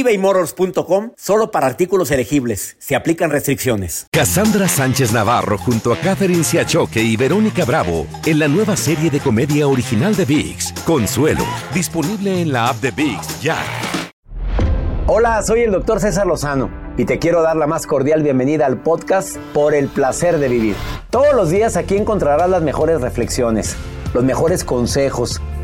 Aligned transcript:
ebaymotors.com 0.00 1.12
solo 1.16 1.50
para 1.50 1.66
artículos 1.66 2.10
elegibles. 2.10 2.76
Se 2.78 2.96
aplican 2.96 3.30
restricciones. 3.30 4.06
Cassandra 4.12 4.68
Sánchez 4.68 5.12
Navarro 5.12 5.58
junto 5.58 5.92
a 5.92 5.96
Catherine 5.98 6.44
Siachoque 6.44 7.02
y 7.02 7.16
Verónica 7.16 7.64
Bravo 7.64 8.06
en 8.26 8.38
la 8.38 8.48
nueva 8.48 8.76
serie 8.76 9.10
de 9.10 9.20
comedia 9.20 9.66
original 9.68 10.14
de 10.14 10.24
Vix, 10.24 10.72
Consuelo, 10.84 11.44
disponible 11.72 12.42
en 12.42 12.52
la 12.52 12.68
app 12.68 12.76
de 12.80 12.90
Vix 12.90 13.40
ya. 13.40 13.56
Hola, 15.08 15.40
soy 15.42 15.60
el 15.60 15.70
doctor 15.70 16.00
César 16.00 16.26
Lozano 16.26 16.68
y 16.96 17.04
te 17.04 17.20
quiero 17.20 17.40
dar 17.40 17.56
la 17.56 17.68
más 17.68 17.86
cordial 17.86 18.24
bienvenida 18.24 18.66
al 18.66 18.82
podcast 18.82 19.36
Por 19.54 19.72
el 19.72 19.86
placer 19.88 20.38
de 20.38 20.48
vivir. 20.48 20.74
Todos 21.10 21.32
los 21.34 21.50
días 21.50 21.76
aquí 21.76 21.96
encontrarás 21.96 22.50
las 22.50 22.62
mejores 22.62 23.00
reflexiones, 23.00 23.76
los 24.14 24.24
mejores 24.24 24.64
consejos, 24.64 25.40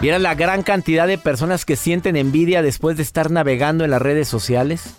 ¿Vieron 0.00 0.22
la 0.22 0.36
gran 0.36 0.62
cantidad 0.62 1.08
de 1.08 1.18
personas 1.18 1.64
que 1.64 1.74
sienten 1.74 2.14
envidia 2.14 2.62
después 2.62 2.96
de 2.96 3.02
estar 3.02 3.32
navegando 3.32 3.84
en 3.84 3.90
las 3.90 4.00
redes 4.00 4.28
sociales? 4.28 4.94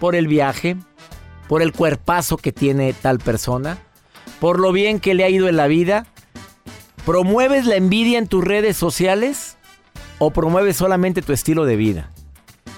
Por 0.00 0.16
el 0.16 0.26
viaje, 0.26 0.76
por 1.48 1.62
el 1.62 1.72
cuerpazo 1.72 2.36
que 2.36 2.50
tiene 2.50 2.92
tal 2.94 3.20
persona, 3.20 3.78
por 4.40 4.58
lo 4.58 4.72
bien 4.72 4.98
que 4.98 5.14
le 5.14 5.22
ha 5.22 5.28
ido 5.28 5.48
en 5.48 5.56
la 5.56 5.68
vida. 5.68 6.06
¿Promueves 7.06 7.66
la 7.66 7.76
envidia 7.76 8.18
en 8.18 8.26
tus 8.26 8.42
redes 8.42 8.76
sociales 8.76 9.56
o 10.18 10.32
promueves 10.32 10.78
solamente 10.78 11.22
tu 11.22 11.32
estilo 11.32 11.64
de 11.64 11.76
vida? 11.76 12.10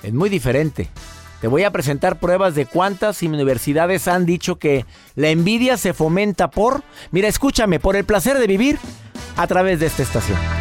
Es 0.02 0.12
muy 0.12 0.28
diferente. 0.28 0.90
Te 1.40 1.48
voy 1.48 1.62
a 1.62 1.70
presentar 1.70 2.18
pruebas 2.18 2.54
de 2.54 2.66
cuántas 2.66 3.22
universidades 3.22 4.08
han 4.08 4.26
dicho 4.26 4.56
que 4.56 4.84
la 5.14 5.28
envidia 5.28 5.78
se 5.78 5.94
fomenta 5.94 6.50
por, 6.50 6.82
mira, 7.12 7.28
escúchame, 7.28 7.80
por 7.80 7.96
el 7.96 8.04
placer 8.04 8.38
de 8.38 8.46
vivir 8.46 8.78
a 9.36 9.46
través 9.46 9.80
de 9.80 9.86
esta 9.86 10.02
estación. 10.02 10.55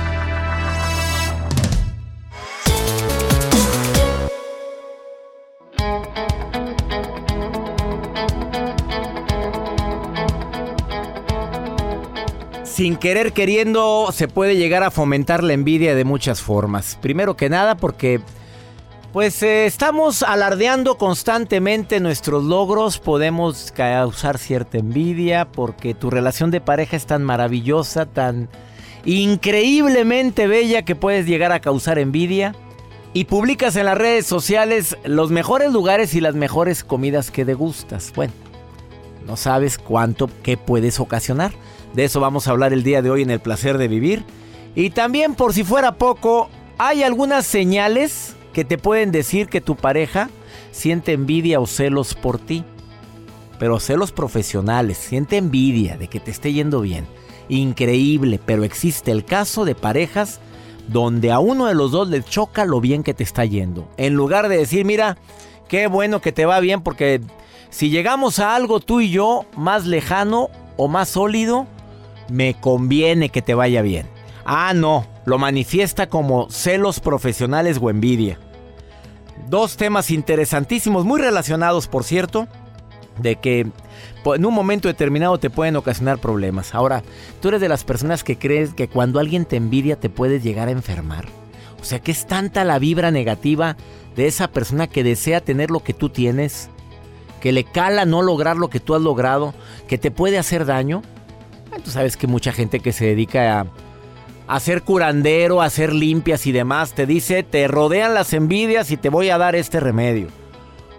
Sin 12.75 12.97
querer 12.97 13.31
queriendo 13.31 14.09
se 14.11 14.27
puede 14.27 14.57
llegar 14.57 14.83
a 14.83 14.91
fomentar 14.91 15.45
la 15.45 15.53
envidia 15.53 15.95
de 15.95 16.03
muchas 16.03 16.41
formas. 16.41 16.97
Primero 17.01 17.37
que 17.37 17.47
nada 17.47 17.75
porque 17.75 18.19
pues 19.13 19.41
eh, 19.43 19.65
estamos 19.65 20.23
alardeando 20.23 20.97
constantemente 20.97 22.01
nuestros 22.01 22.43
logros, 22.43 22.99
podemos 22.99 23.71
causar 23.73 24.37
cierta 24.37 24.77
envidia 24.77 25.45
porque 25.45 25.93
tu 25.93 26.09
relación 26.09 26.51
de 26.51 26.59
pareja 26.59 26.97
es 26.97 27.05
tan 27.05 27.23
maravillosa, 27.23 28.07
tan 28.07 28.49
increíblemente 29.05 30.45
bella 30.45 30.83
que 30.83 30.97
puedes 30.97 31.25
llegar 31.27 31.53
a 31.53 31.61
causar 31.61 31.97
envidia. 31.97 32.53
Y 33.13 33.23
publicas 33.23 33.77
en 33.77 33.85
las 33.85 33.97
redes 33.97 34.25
sociales 34.25 34.97
los 35.05 35.31
mejores 35.31 35.71
lugares 35.71 36.13
y 36.13 36.19
las 36.19 36.35
mejores 36.35 36.83
comidas 36.83 37.31
que 37.31 37.45
degustas. 37.45 38.11
Bueno, 38.13 38.33
no 39.25 39.37
sabes 39.37 39.77
cuánto 39.77 40.29
que 40.43 40.57
puedes 40.57 40.99
ocasionar. 40.99 41.53
De 41.95 42.03
eso 42.03 42.19
vamos 42.19 42.47
a 42.47 42.51
hablar 42.51 42.73
el 42.73 42.83
día 42.83 43.01
de 43.01 43.09
hoy 43.09 43.21
en 43.21 43.31
el 43.31 43.39
placer 43.39 43.77
de 43.77 43.87
vivir. 43.87 44.25
Y 44.75 44.89
también 44.89 45.33
por 45.33 45.53
si 45.53 45.63
fuera 45.63 45.93
poco, 45.93 46.49
hay 46.77 47.03
algunas 47.03 47.45
señales 47.45 48.35
que 48.51 48.65
te 48.65 48.77
pueden 48.77 49.13
decir 49.13 49.47
que 49.47 49.61
tu 49.61 49.77
pareja 49.77 50.29
siente 50.73 51.13
envidia 51.13 51.61
o 51.61 51.67
celos 51.67 52.13
por 52.13 52.37
ti. 52.37 52.65
Pero 53.59 53.79
celos 53.79 54.11
profesionales, 54.11 54.97
siente 54.97 55.37
envidia 55.37 55.95
de 55.97 56.09
que 56.09 56.19
te 56.19 56.31
esté 56.31 56.51
yendo 56.51 56.81
bien. 56.81 57.07
Increíble, 57.47 58.41
pero 58.45 58.65
existe 58.65 59.11
el 59.11 59.23
caso 59.23 59.63
de 59.63 59.75
parejas 59.75 60.41
donde 60.89 61.31
a 61.31 61.39
uno 61.39 61.67
de 61.67 61.75
los 61.75 61.91
dos 61.91 62.09
le 62.09 62.21
choca 62.21 62.65
lo 62.65 62.81
bien 62.81 63.03
que 63.03 63.13
te 63.13 63.23
está 63.23 63.45
yendo. 63.45 63.87
En 63.95 64.15
lugar 64.15 64.49
de 64.49 64.57
decir, 64.57 64.83
mira, 64.83 65.17
qué 65.69 65.87
bueno 65.87 66.19
que 66.19 66.33
te 66.33 66.45
va 66.45 66.59
bien 66.59 66.81
porque 66.81 67.21
si 67.69 67.89
llegamos 67.89 68.39
a 68.39 68.53
algo 68.53 68.81
tú 68.81 68.99
y 68.99 69.11
yo 69.11 69.45
más 69.55 69.85
lejano 69.85 70.49
o 70.75 70.89
más 70.89 71.07
sólido, 71.07 71.67
me 72.29 72.55
conviene 72.59 73.29
que 73.29 73.41
te 73.41 73.53
vaya 73.53 73.81
bien. 73.81 74.07
Ah, 74.45 74.73
no, 74.75 75.07
lo 75.25 75.37
manifiesta 75.37 76.07
como 76.07 76.49
celos 76.49 76.99
profesionales 76.99 77.79
o 77.81 77.89
envidia. 77.89 78.39
Dos 79.49 79.77
temas 79.77 80.11
interesantísimos, 80.11 81.05
muy 81.05 81.19
relacionados, 81.19 81.87
por 81.87 82.03
cierto, 82.03 82.47
de 83.19 83.35
que 83.37 83.67
en 84.25 84.45
un 84.45 84.53
momento 84.53 84.87
determinado 84.87 85.37
te 85.37 85.49
pueden 85.49 85.75
ocasionar 85.75 86.19
problemas. 86.19 86.73
Ahora, 86.73 87.03
tú 87.41 87.49
eres 87.49 87.61
de 87.61 87.69
las 87.69 87.83
personas 87.83 88.23
que 88.23 88.37
crees 88.37 88.73
que 88.73 88.87
cuando 88.87 89.19
alguien 89.19 89.45
te 89.45 89.55
envidia 89.55 89.99
te 89.99 90.09
puedes 90.09 90.43
llegar 90.43 90.67
a 90.67 90.71
enfermar. 90.71 91.25
O 91.81 91.83
sea, 91.83 91.99
que 91.99 92.11
es 92.11 92.25
tanta 92.25 92.63
la 92.63 92.79
vibra 92.79 93.11
negativa 93.11 93.77
de 94.15 94.27
esa 94.27 94.47
persona 94.47 94.87
que 94.87 95.03
desea 95.03 95.41
tener 95.41 95.69
lo 95.69 95.83
que 95.83 95.93
tú 95.93 96.09
tienes, 96.09 96.69
que 97.41 97.51
le 97.51 97.63
cala 97.63 98.05
no 98.05 98.21
lograr 98.21 98.57
lo 98.57 98.69
que 98.69 98.79
tú 98.79 98.95
has 98.95 99.01
logrado, 99.01 99.53
que 99.87 99.97
te 99.97 100.09
puede 100.09 100.39
hacer 100.39 100.65
daño. 100.65 101.03
Tú 101.83 101.91
sabes 101.91 102.17
que 102.17 102.27
mucha 102.27 102.51
gente 102.51 102.79
que 102.79 102.93
se 102.93 103.05
dedica 103.05 103.61
a, 103.61 103.65
hacer 104.47 104.83
curandero, 104.83 105.61
a 105.61 105.65
hacer 105.65 105.93
limpias 105.93 106.45
y 106.47 106.51
demás, 106.51 106.93
te 106.93 107.05
dice, 107.05 107.43
te 107.43 107.67
rodean 107.67 108.13
las 108.13 108.33
envidias 108.33 108.91
y 108.91 108.97
te 108.97 109.09
voy 109.09 109.29
a 109.29 109.37
dar 109.37 109.55
este 109.55 109.79
remedio. 109.79 110.27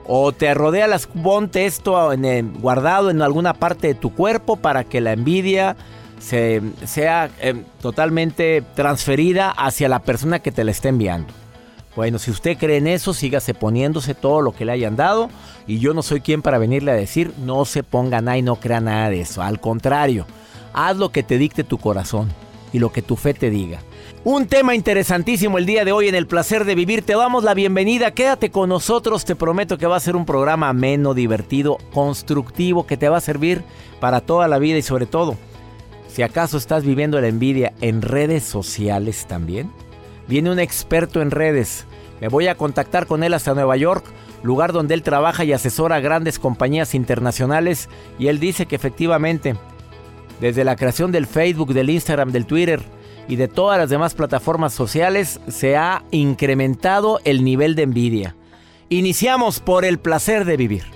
O 0.07 0.33
te 0.33 0.53
rodea 0.55 0.87
las, 0.87 1.07
ponte 1.07 1.67
esto 1.67 2.13
guardado 2.61 3.11
en 3.11 3.23
alguna 3.23 3.55
parte 3.55 3.89
de 3.89 3.95
tu 3.95 4.15
cuerpo 4.15 4.57
para 4.57 4.85
que 4.85 5.01
la 5.01 5.13
envidia 5.13 5.77
se, 6.21 6.63
sea 6.85 7.31
em, 7.41 7.65
totalmente 7.81 8.63
transferida 8.75 9.51
hacia 9.51 9.89
la 9.89 10.01
persona 10.01 10.39
que 10.39 10.53
te 10.53 10.65
la 10.65 10.71
está 10.71 10.89
enviando. 10.89 11.33
Bueno, 11.97 12.19
si 12.19 12.31
usted 12.31 12.59
cree 12.59 12.77
en 12.77 12.89
eso, 12.89 13.15
sígase 13.15 13.55
poniéndose 13.55 14.15
todo 14.15 14.43
lo 14.43 14.53
que 14.53 14.67
le 14.67 14.73
hayan 14.73 14.97
dado. 14.97 15.31
Y 15.67 15.79
yo 15.79 15.95
no 15.95 16.03
soy 16.03 16.21
quien 16.21 16.43
para 16.43 16.59
venirle 16.59 16.91
a 16.91 16.95
decir, 16.95 17.33
no 17.39 17.65
se 17.65 17.83
ponga 17.83 18.21
nada 18.21 18.37
y 18.37 18.43
no 18.43 18.57
crea 18.57 18.81
nada 18.81 19.09
de 19.09 19.23
eso. 19.23 19.43
Al 19.43 19.61
contrario, 19.61 20.27
Haz 20.77 20.99
lo 20.99 21.09
que 21.09 21.23
te 21.23 21.39
dicte 21.39 21.65
tu 21.65 21.79
corazón 21.79 22.29
y 22.71 22.81
lo 22.81 22.93
que 22.93 23.01
tu 23.01 23.17
fe 23.17 23.33
te 23.33 23.49
diga. 23.49 23.81
Un 24.25 24.47
tema 24.47 24.75
interesantísimo 24.75 25.57
el 25.57 25.65
día 25.65 25.87
de 25.87 25.93
hoy 25.93 26.09
en 26.09 26.15
el 26.15 26.27
placer 26.27 26.67
de 26.67 26.75
vivir. 26.75 27.01
Te 27.01 27.15
damos 27.15 27.45
la 27.45 27.55
bienvenida. 27.55 28.11
Quédate 28.11 28.51
con 28.51 28.69
nosotros. 28.69 29.25
Te 29.25 29.35
prometo 29.35 29.79
que 29.79 29.87
va 29.87 29.97
a 29.97 30.01
ser 30.01 30.17
un 30.17 30.27
programa 30.27 30.69
ameno, 30.69 31.15
divertido, 31.15 31.79
constructivo, 31.95 32.87
que 32.87 32.99
te 32.99 33.09
va 33.09 33.17
a 33.17 33.23
servir 33.23 33.65
para 34.01 34.21
toda 34.21 34.49
la 34.49 34.59
vida 34.59 34.77
y 34.77 34.83
sobre 34.83 35.07
todo, 35.07 35.39
si 36.09 36.21
acaso 36.21 36.59
estás 36.59 36.85
viviendo 36.85 37.19
la 37.23 37.29
envidia 37.29 37.73
en 37.81 38.03
redes 38.03 38.45
sociales 38.45 39.25
también. 39.27 39.71
Viene 40.29 40.51
un 40.51 40.59
experto 40.59 41.23
en 41.23 41.31
redes. 41.31 41.87
Me 42.21 42.29
voy 42.29 42.49
a 42.49 42.55
contactar 42.55 43.07
con 43.07 43.23
él 43.23 43.33
hasta 43.33 43.55
Nueva 43.55 43.79
York, 43.79 44.05
lugar 44.43 44.75
donde 44.75 44.93
él 44.93 45.03
trabaja 45.03 45.43
y 45.43 45.55
asesora 45.55 45.97
a 45.97 46.01
grandes 46.01 46.39
compañías 46.39 46.95
internacionales. 46.95 47.89
Y 48.19 48.27
él 48.27 48.41
dice 48.41 48.67
que 48.67 48.77
efectivamente 48.77 49.57
desde 50.41 50.65
la 50.65 50.77
creación 50.77 51.13
del 51.13 51.27
Facebook, 51.27 51.73
del 51.73 51.91
Instagram, 51.91 52.33
del 52.33 52.47
Twitter 52.47 52.83
y 53.29 53.37
de 53.37 53.49
todas 53.49 53.79
las 53.79 53.91
demás 53.91 54.15
plataformas 54.15 54.73
sociales 54.73 55.41
se 55.49 55.77
ha 55.77 56.05
incrementado 56.11 57.21
el 57.25 57.45
nivel 57.45 57.75
de 57.75 57.83
envidia. 57.83 58.37
Iniciamos 58.89 59.61
por 59.61 59.85
el 59.85 59.99
placer 59.99 60.45
de 60.45 60.57
vivir. 60.57 60.96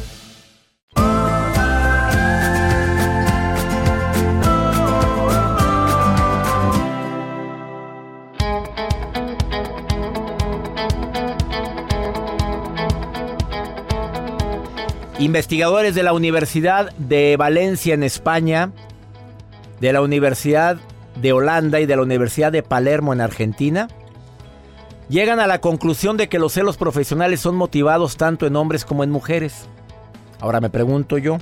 Investigadores 15.31 15.95
de 15.95 16.03
la 16.03 16.11
Universidad 16.11 16.91
de 16.97 17.37
Valencia 17.37 17.93
en 17.93 18.03
España, 18.03 18.73
de 19.79 19.93
la 19.93 20.01
Universidad 20.01 20.77
de 21.21 21.31
Holanda 21.31 21.79
y 21.79 21.85
de 21.85 21.95
la 21.95 22.01
Universidad 22.01 22.51
de 22.51 22.63
Palermo 22.63 23.13
en 23.13 23.21
Argentina, 23.21 23.87
llegan 25.07 25.39
a 25.39 25.47
la 25.47 25.61
conclusión 25.61 26.17
de 26.17 26.27
que 26.27 26.37
los 26.37 26.51
celos 26.51 26.75
profesionales 26.75 27.39
son 27.39 27.55
motivados 27.55 28.17
tanto 28.17 28.45
en 28.45 28.57
hombres 28.57 28.83
como 28.83 29.05
en 29.05 29.09
mujeres. 29.09 29.69
Ahora 30.41 30.59
me 30.59 30.69
pregunto 30.69 31.17
yo, 31.17 31.37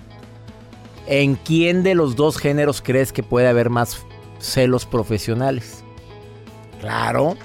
¿en 1.07 1.33
quién 1.33 1.81
de 1.81 1.95
los 1.95 2.15
dos 2.15 2.37
géneros 2.37 2.83
crees 2.83 3.11
que 3.11 3.23
puede 3.23 3.47
haber 3.47 3.71
más 3.71 4.05
celos 4.37 4.85
profesionales? 4.85 5.83
Claro, 6.79 7.37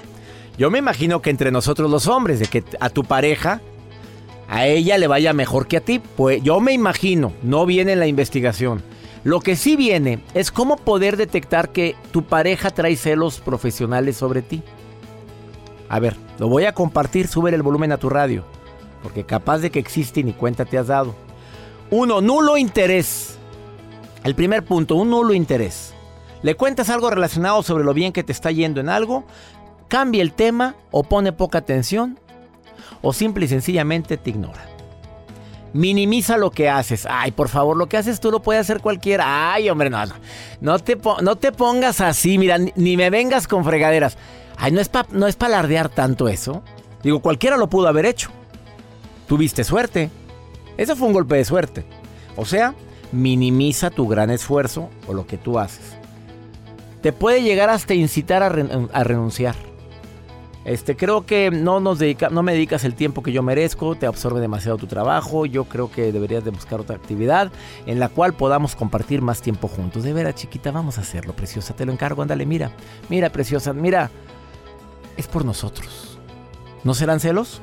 yo 0.59 0.69
me 0.69 0.77
imagino 0.77 1.23
que 1.23 1.31
entre 1.31 1.49
nosotros 1.49 1.89
los 1.89 2.05
hombres, 2.05 2.37
de 2.37 2.45
que 2.45 2.63
a 2.79 2.91
tu 2.91 3.03
pareja 3.03 3.61
a 4.47 4.67
ella 4.67 4.97
le 4.97 5.07
vaya 5.07 5.33
mejor 5.33 5.67
que 5.67 5.77
a 5.77 5.81
ti. 5.81 5.99
Pues 5.99 6.41
yo 6.43 6.59
me 6.59 6.73
imagino, 6.73 7.33
no 7.41 7.65
viene 7.65 7.93
en 7.93 7.99
la 7.99 8.07
investigación. 8.07 8.83
Lo 9.23 9.39
que 9.39 9.55
sí 9.55 9.75
viene 9.75 10.19
es 10.33 10.51
cómo 10.51 10.77
poder 10.77 11.17
detectar 11.17 11.69
que 11.69 11.95
tu 12.11 12.23
pareja 12.23 12.69
trae 12.69 12.95
celos 12.95 13.39
profesionales 13.39 14.17
sobre 14.17 14.41
ti. 14.43 14.61
A 15.89 15.99
ver, 15.99 16.15
lo 16.37 16.47
voy 16.47 16.65
a 16.65 16.73
compartir, 16.73 17.27
sube 17.27 17.53
el 17.53 17.63
volumen 17.63 17.91
a 17.91 17.97
tu 17.97 18.09
radio, 18.09 18.43
porque 19.01 19.23
capaz 19.23 19.59
de 19.59 19.71
que 19.71 19.79
existe 19.79 20.19
y 20.19 20.23
ni 20.23 20.33
cuenta 20.33 20.65
te 20.65 20.77
has 20.77 20.87
dado. 20.87 21.15
Uno, 21.89 22.21
nulo 22.21 22.57
interés. 22.57 23.37
El 24.23 24.35
primer 24.35 24.63
punto, 24.63 24.95
un 24.95 25.09
nulo 25.09 25.33
interés. 25.33 25.93
Le 26.43 26.55
cuentas 26.55 26.89
algo 26.89 27.09
relacionado 27.09 27.63
sobre 27.63 27.83
lo 27.83 27.93
bien 27.93 28.13
que 28.13 28.23
te 28.23 28.31
está 28.31 28.51
yendo 28.51 28.79
en 28.79 28.89
algo, 28.89 29.25
cambia 29.87 30.21
el 30.21 30.33
tema 30.33 30.75
o 30.91 31.03
pone 31.03 31.31
poca 31.31 31.59
atención 31.59 32.19
o 33.01 33.13
simple 33.13 33.45
y 33.45 33.47
sencillamente 33.47 34.17
te 34.17 34.29
ignora. 34.29 34.65
Minimiza 35.73 36.37
lo 36.37 36.51
que 36.51 36.69
haces. 36.69 37.05
Ay, 37.09 37.31
por 37.31 37.49
favor, 37.49 37.75
lo 37.75 37.87
que 37.87 37.97
haces 37.97 38.21
tú 38.21 38.31
lo 38.31 38.41
puede 38.41 38.59
hacer 38.59 38.79
cualquiera. 38.79 39.53
Ay, 39.53 39.69
hombre, 39.69 39.89
no, 39.89 40.05
no. 40.05 40.15
No 40.61 40.79
te, 40.79 40.97
no 41.21 41.35
te 41.35 41.51
pongas 41.51 41.99
así, 41.99 42.37
mira, 42.37 42.57
ni, 42.57 42.95
me 42.95 43.09
vengas 43.09 43.45
con 43.45 43.65
fregaderas. 43.65 44.17
Ay, 44.57 44.71
no 44.71 44.79
es 44.79 44.87
para 44.87 45.09
no 45.11 45.27
alardear 45.27 45.89
tanto 45.89 46.29
eso. 46.29 46.63
Digo, 47.03 47.19
cualquiera 47.21 47.57
lo 47.57 47.69
pudo 47.69 47.89
haber 47.89 48.05
hecho. 48.05 48.29
Tuviste 49.27 49.65
suerte. 49.65 50.09
Eso 50.77 50.95
fue 50.95 51.07
un 51.07 51.13
golpe 51.13 51.35
de 51.35 51.43
suerte. 51.43 51.85
O 52.37 52.45
sea, 52.45 52.73
minimiza 53.11 53.89
tu 53.89 54.07
gran 54.07 54.29
esfuerzo 54.29 54.89
o 55.07 55.13
lo 55.13 55.27
que 55.27 55.37
tú 55.37 55.59
haces. 55.59 55.97
Te 57.01 57.11
puede 57.11 57.43
llegar 57.43 57.69
hasta 57.69 57.93
incitar 57.93 58.43
a 58.43 59.03
renunciar. 59.03 59.55
Este, 60.65 60.97
creo 60.97 61.27
que 61.27 61.51
no, 61.51 61.79
nos 61.79 61.99
dedica, 61.99 62.29
no 62.29 62.41
me 62.41 62.53
dedicas 62.53 62.83
el 62.85 62.95
tiempo 62.95 63.21
que 63.21 63.31
yo 63.31 63.43
merezco, 63.43 63.93
te 63.93 64.07
absorbe 64.07 64.41
demasiado 64.41 64.77
tu 64.77 64.87
trabajo, 64.87 65.45
yo 65.45 65.65
creo 65.65 65.91
que 65.91 66.11
deberías 66.11 66.43
de 66.43 66.49
buscar 66.49 66.79
otra 66.79 66.95
actividad 66.95 67.51
en 67.85 67.99
la 67.99 68.09
cual 68.09 68.33
podamos 68.33 68.75
compartir 68.75 69.21
más 69.21 69.43
tiempo 69.43 69.67
juntos. 69.67 70.03
De 70.03 70.11
veras, 70.11 70.33
chiquita, 70.33 70.71
vamos 70.71 70.97
a 70.97 71.01
hacerlo, 71.01 71.33
preciosa, 71.33 71.75
te 71.75 71.85
lo 71.85 71.91
encargo, 71.91 72.23
ándale, 72.23 72.47
mira, 72.47 72.71
mira, 73.09 73.29
preciosa, 73.29 73.73
mira, 73.73 74.09
es 75.17 75.27
por 75.27 75.45
nosotros. 75.45 76.17
¿No 76.83 76.95
serán 76.95 77.19
celos? 77.19 77.61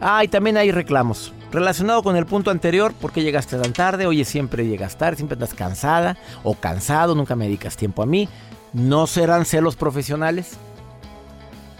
Ah, 0.00 0.22
y 0.22 0.28
también 0.28 0.56
hay 0.56 0.70
reclamos. 0.70 1.32
Relacionado 1.50 2.04
con 2.04 2.16
el 2.16 2.26
punto 2.26 2.52
anterior, 2.52 2.92
¿por 2.94 3.10
qué 3.10 3.22
llegaste 3.22 3.56
tan 3.56 3.72
tarde? 3.72 4.06
Oye, 4.06 4.24
siempre 4.24 4.66
llegas 4.66 4.96
tarde, 4.98 5.16
siempre 5.16 5.34
estás 5.34 5.54
cansada 5.54 6.16
o 6.44 6.54
cansado, 6.54 7.16
nunca 7.16 7.34
me 7.34 7.46
dedicas 7.46 7.76
tiempo 7.76 8.02
a 8.02 8.06
mí. 8.06 8.28
¿No 8.72 9.06
serán 9.08 9.44
celos 9.44 9.74
profesionales? 9.76 10.58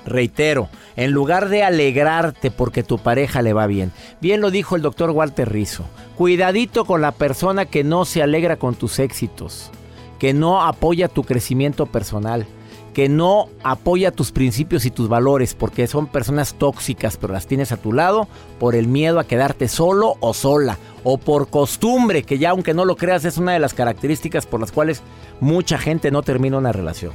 Reitero, 0.06 0.68
en 0.96 1.12
lugar 1.12 1.48
de 1.48 1.62
alegrarte 1.62 2.50
porque 2.50 2.82
tu 2.82 2.98
pareja 2.98 3.40
le 3.42 3.52
va 3.52 3.66
bien, 3.66 3.90
bien 4.20 4.40
lo 4.40 4.50
dijo 4.50 4.76
el 4.76 4.82
doctor 4.82 5.10
Walter 5.10 5.50
Rizzo, 5.50 5.84
cuidadito 6.16 6.84
con 6.84 7.00
la 7.00 7.12
persona 7.12 7.64
que 7.64 7.84
no 7.84 8.04
se 8.04 8.22
alegra 8.22 8.56
con 8.56 8.74
tus 8.74 8.98
éxitos, 8.98 9.70
que 10.18 10.34
no 10.34 10.62
apoya 10.62 11.08
tu 11.08 11.24
crecimiento 11.24 11.86
personal, 11.86 12.46
que 12.94 13.08
no 13.08 13.48
apoya 13.62 14.12
tus 14.12 14.30
principios 14.30 14.84
y 14.86 14.90
tus 14.90 15.08
valores, 15.08 15.54
porque 15.54 15.86
son 15.86 16.06
personas 16.06 16.54
tóxicas, 16.54 17.16
pero 17.16 17.32
las 17.32 17.46
tienes 17.46 17.72
a 17.72 17.76
tu 17.76 17.92
lado 17.92 18.28
por 18.58 18.74
el 18.74 18.86
miedo 18.86 19.18
a 19.18 19.26
quedarte 19.26 19.68
solo 19.68 20.16
o 20.20 20.32
sola, 20.32 20.78
o 21.02 21.18
por 21.18 21.48
costumbre, 21.48 22.22
que 22.22 22.38
ya 22.38 22.50
aunque 22.50 22.72
no 22.72 22.84
lo 22.84 22.96
creas 22.96 23.24
es 23.24 23.36
una 23.36 23.52
de 23.52 23.58
las 23.58 23.74
características 23.74 24.46
por 24.46 24.60
las 24.60 24.70
cuales 24.70 25.02
mucha 25.40 25.76
gente 25.76 26.10
no 26.10 26.22
termina 26.22 26.56
una 26.56 26.72
relación. 26.72 27.12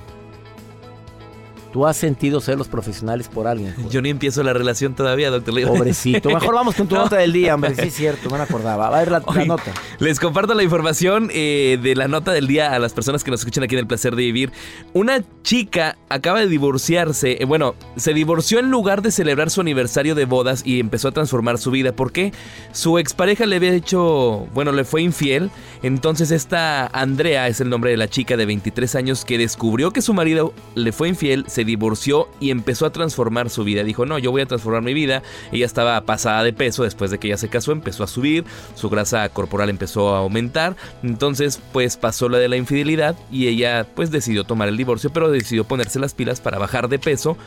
¿Tú 1.72 1.86
has 1.86 1.98
sentido 1.98 2.42
celos 2.42 2.68
profesionales 2.68 3.28
por 3.28 3.46
alguien? 3.46 3.76
Yo 3.92 4.02
ni 4.02 4.10
empiezo 4.10 4.42
la 4.42 4.54
relación 4.54 4.96
todavía, 4.96 5.30
doctor. 5.30 5.62
Pobrecito. 5.68 6.30
Mejor 6.34 6.56
vamos 6.56 6.76
con 6.76 6.88
tu 6.88 6.96
nota 6.96 7.18
del 7.18 7.32
día, 7.32 7.54
hombre. 7.54 7.76
Sí, 7.76 7.88
es 7.88 7.94
cierto, 7.94 8.28
no 8.30 8.38
me 8.38 8.44
acordaba. 8.44 8.90
Va 8.90 8.98
a 8.98 9.00
ver 9.00 9.12
la, 9.12 9.20
nota. 9.46 9.72
Les 10.00 10.20
comparto 10.20 10.56
la 10.56 10.64
información 10.64 11.30
eh, 11.32 11.78
de 11.82 11.96
la 11.96 12.08
nota 12.08 12.32
del 12.32 12.48
día 12.48 12.74
a 12.74 12.80
las 12.80 12.94
personas 12.94 13.24
que 13.24 13.30
nos 13.30 13.42
escuchan 13.42 13.64
aquí 13.64 13.76
en 13.76 13.80
El 13.80 13.88
Placer 13.88 14.16
de 14.16 14.24
Vivir. 14.24 14.52
Una 14.94 15.24
chica 15.44 15.98
acaba 16.10 16.40
de 16.40 16.48
divorciarse. 16.48 17.38
Eh, 17.40 17.46
bueno, 17.46 17.76
se 17.96 18.14
divorció 18.14 18.60
en 18.60 18.72
lugar 18.72 19.04
de 19.04 19.12
celebrar 19.12 19.52
su 19.52 19.62
aniversario 19.62 20.16
de 20.16 20.26
bodas 20.26 20.64
y 20.66 20.80
empezó 20.80 21.10
a 21.10 21.12
transformar 21.12 21.60
su 21.60 21.70
vida. 21.70 21.92
¿Por 21.92 22.12
qué? 22.12 22.34
Su 22.72 22.98
expareja 22.98 23.46
le 23.46 23.58
había 23.58 23.74
hecho, 23.74 24.48
bueno, 24.54 24.72
le 24.72 24.86
fue 24.86 25.04
infiel. 25.04 25.52
Entonces 25.84 26.32
esta 26.32 26.88
Andrea 26.88 27.48
es 27.48 27.62
el 27.62 27.70
nombre 27.70 27.92
de 27.92 27.98
la 27.98 28.08
chica 28.08 28.38
de 28.38 28.46
23 28.46 28.96
años 28.96 29.24
que 29.24 29.38
descubrió 29.38 29.92
que 29.92 30.02
su 30.02 30.14
marido 30.14 30.54
le 30.76 30.92
fue 30.92 31.10
infiel, 31.10 31.46
se 31.48 31.59
divorció 31.66 32.30
y 32.40 32.52
empezó 32.52 32.86
a 32.86 32.92
transformar 32.92 33.50
su 33.50 33.64
vida. 33.64 33.84
Dijo, 33.84 34.06
no, 34.06 34.20
yo 34.20 34.32
voy 34.32 34.42
a 34.42 34.46
transformar 34.46 34.84
mi 34.84 34.94
vida. 34.94 35.24
Ella 35.52 35.66
estaba 35.66 36.00
pasada 36.02 36.44
de 36.44 36.54
peso 36.54 36.84
después 36.84 37.12
de 37.12 37.20
que 37.20 37.28
ella 37.28 37.38
se 37.38 37.50
casó, 37.50 37.72
empezó 37.72 38.04
a 38.04 38.08
subir, 38.08 38.46
su 38.76 38.90
grasa 38.90 39.28
corporal 39.30 39.70
empezó 39.70 40.16
a 40.16 40.20
aumentar. 40.20 40.76
Entonces, 41.04 41.60
pues 41.72 41.98
pasó 41.98 42.30
la 42.30 42.38
de 42.38 42.50
la 42.50 42.58
infidelidad 42.58 43.18
y 43.32 43.48
ella 43.48 43.86
pues 43.96 44.12
decidió 44.12 44.44
tomar 44.44 44.68
el 44.68 44.78
divorcio, 44.78 45.12
pero 45.12 45.32
decidió 45.32 45.64
ponerse 45.64 46.00
las 46.00 46.14
pilas 46.14 46.42
para 46.42 46.60
bajar 46.60 46.90
de 46.90 47.00
peso. 47.00 47.38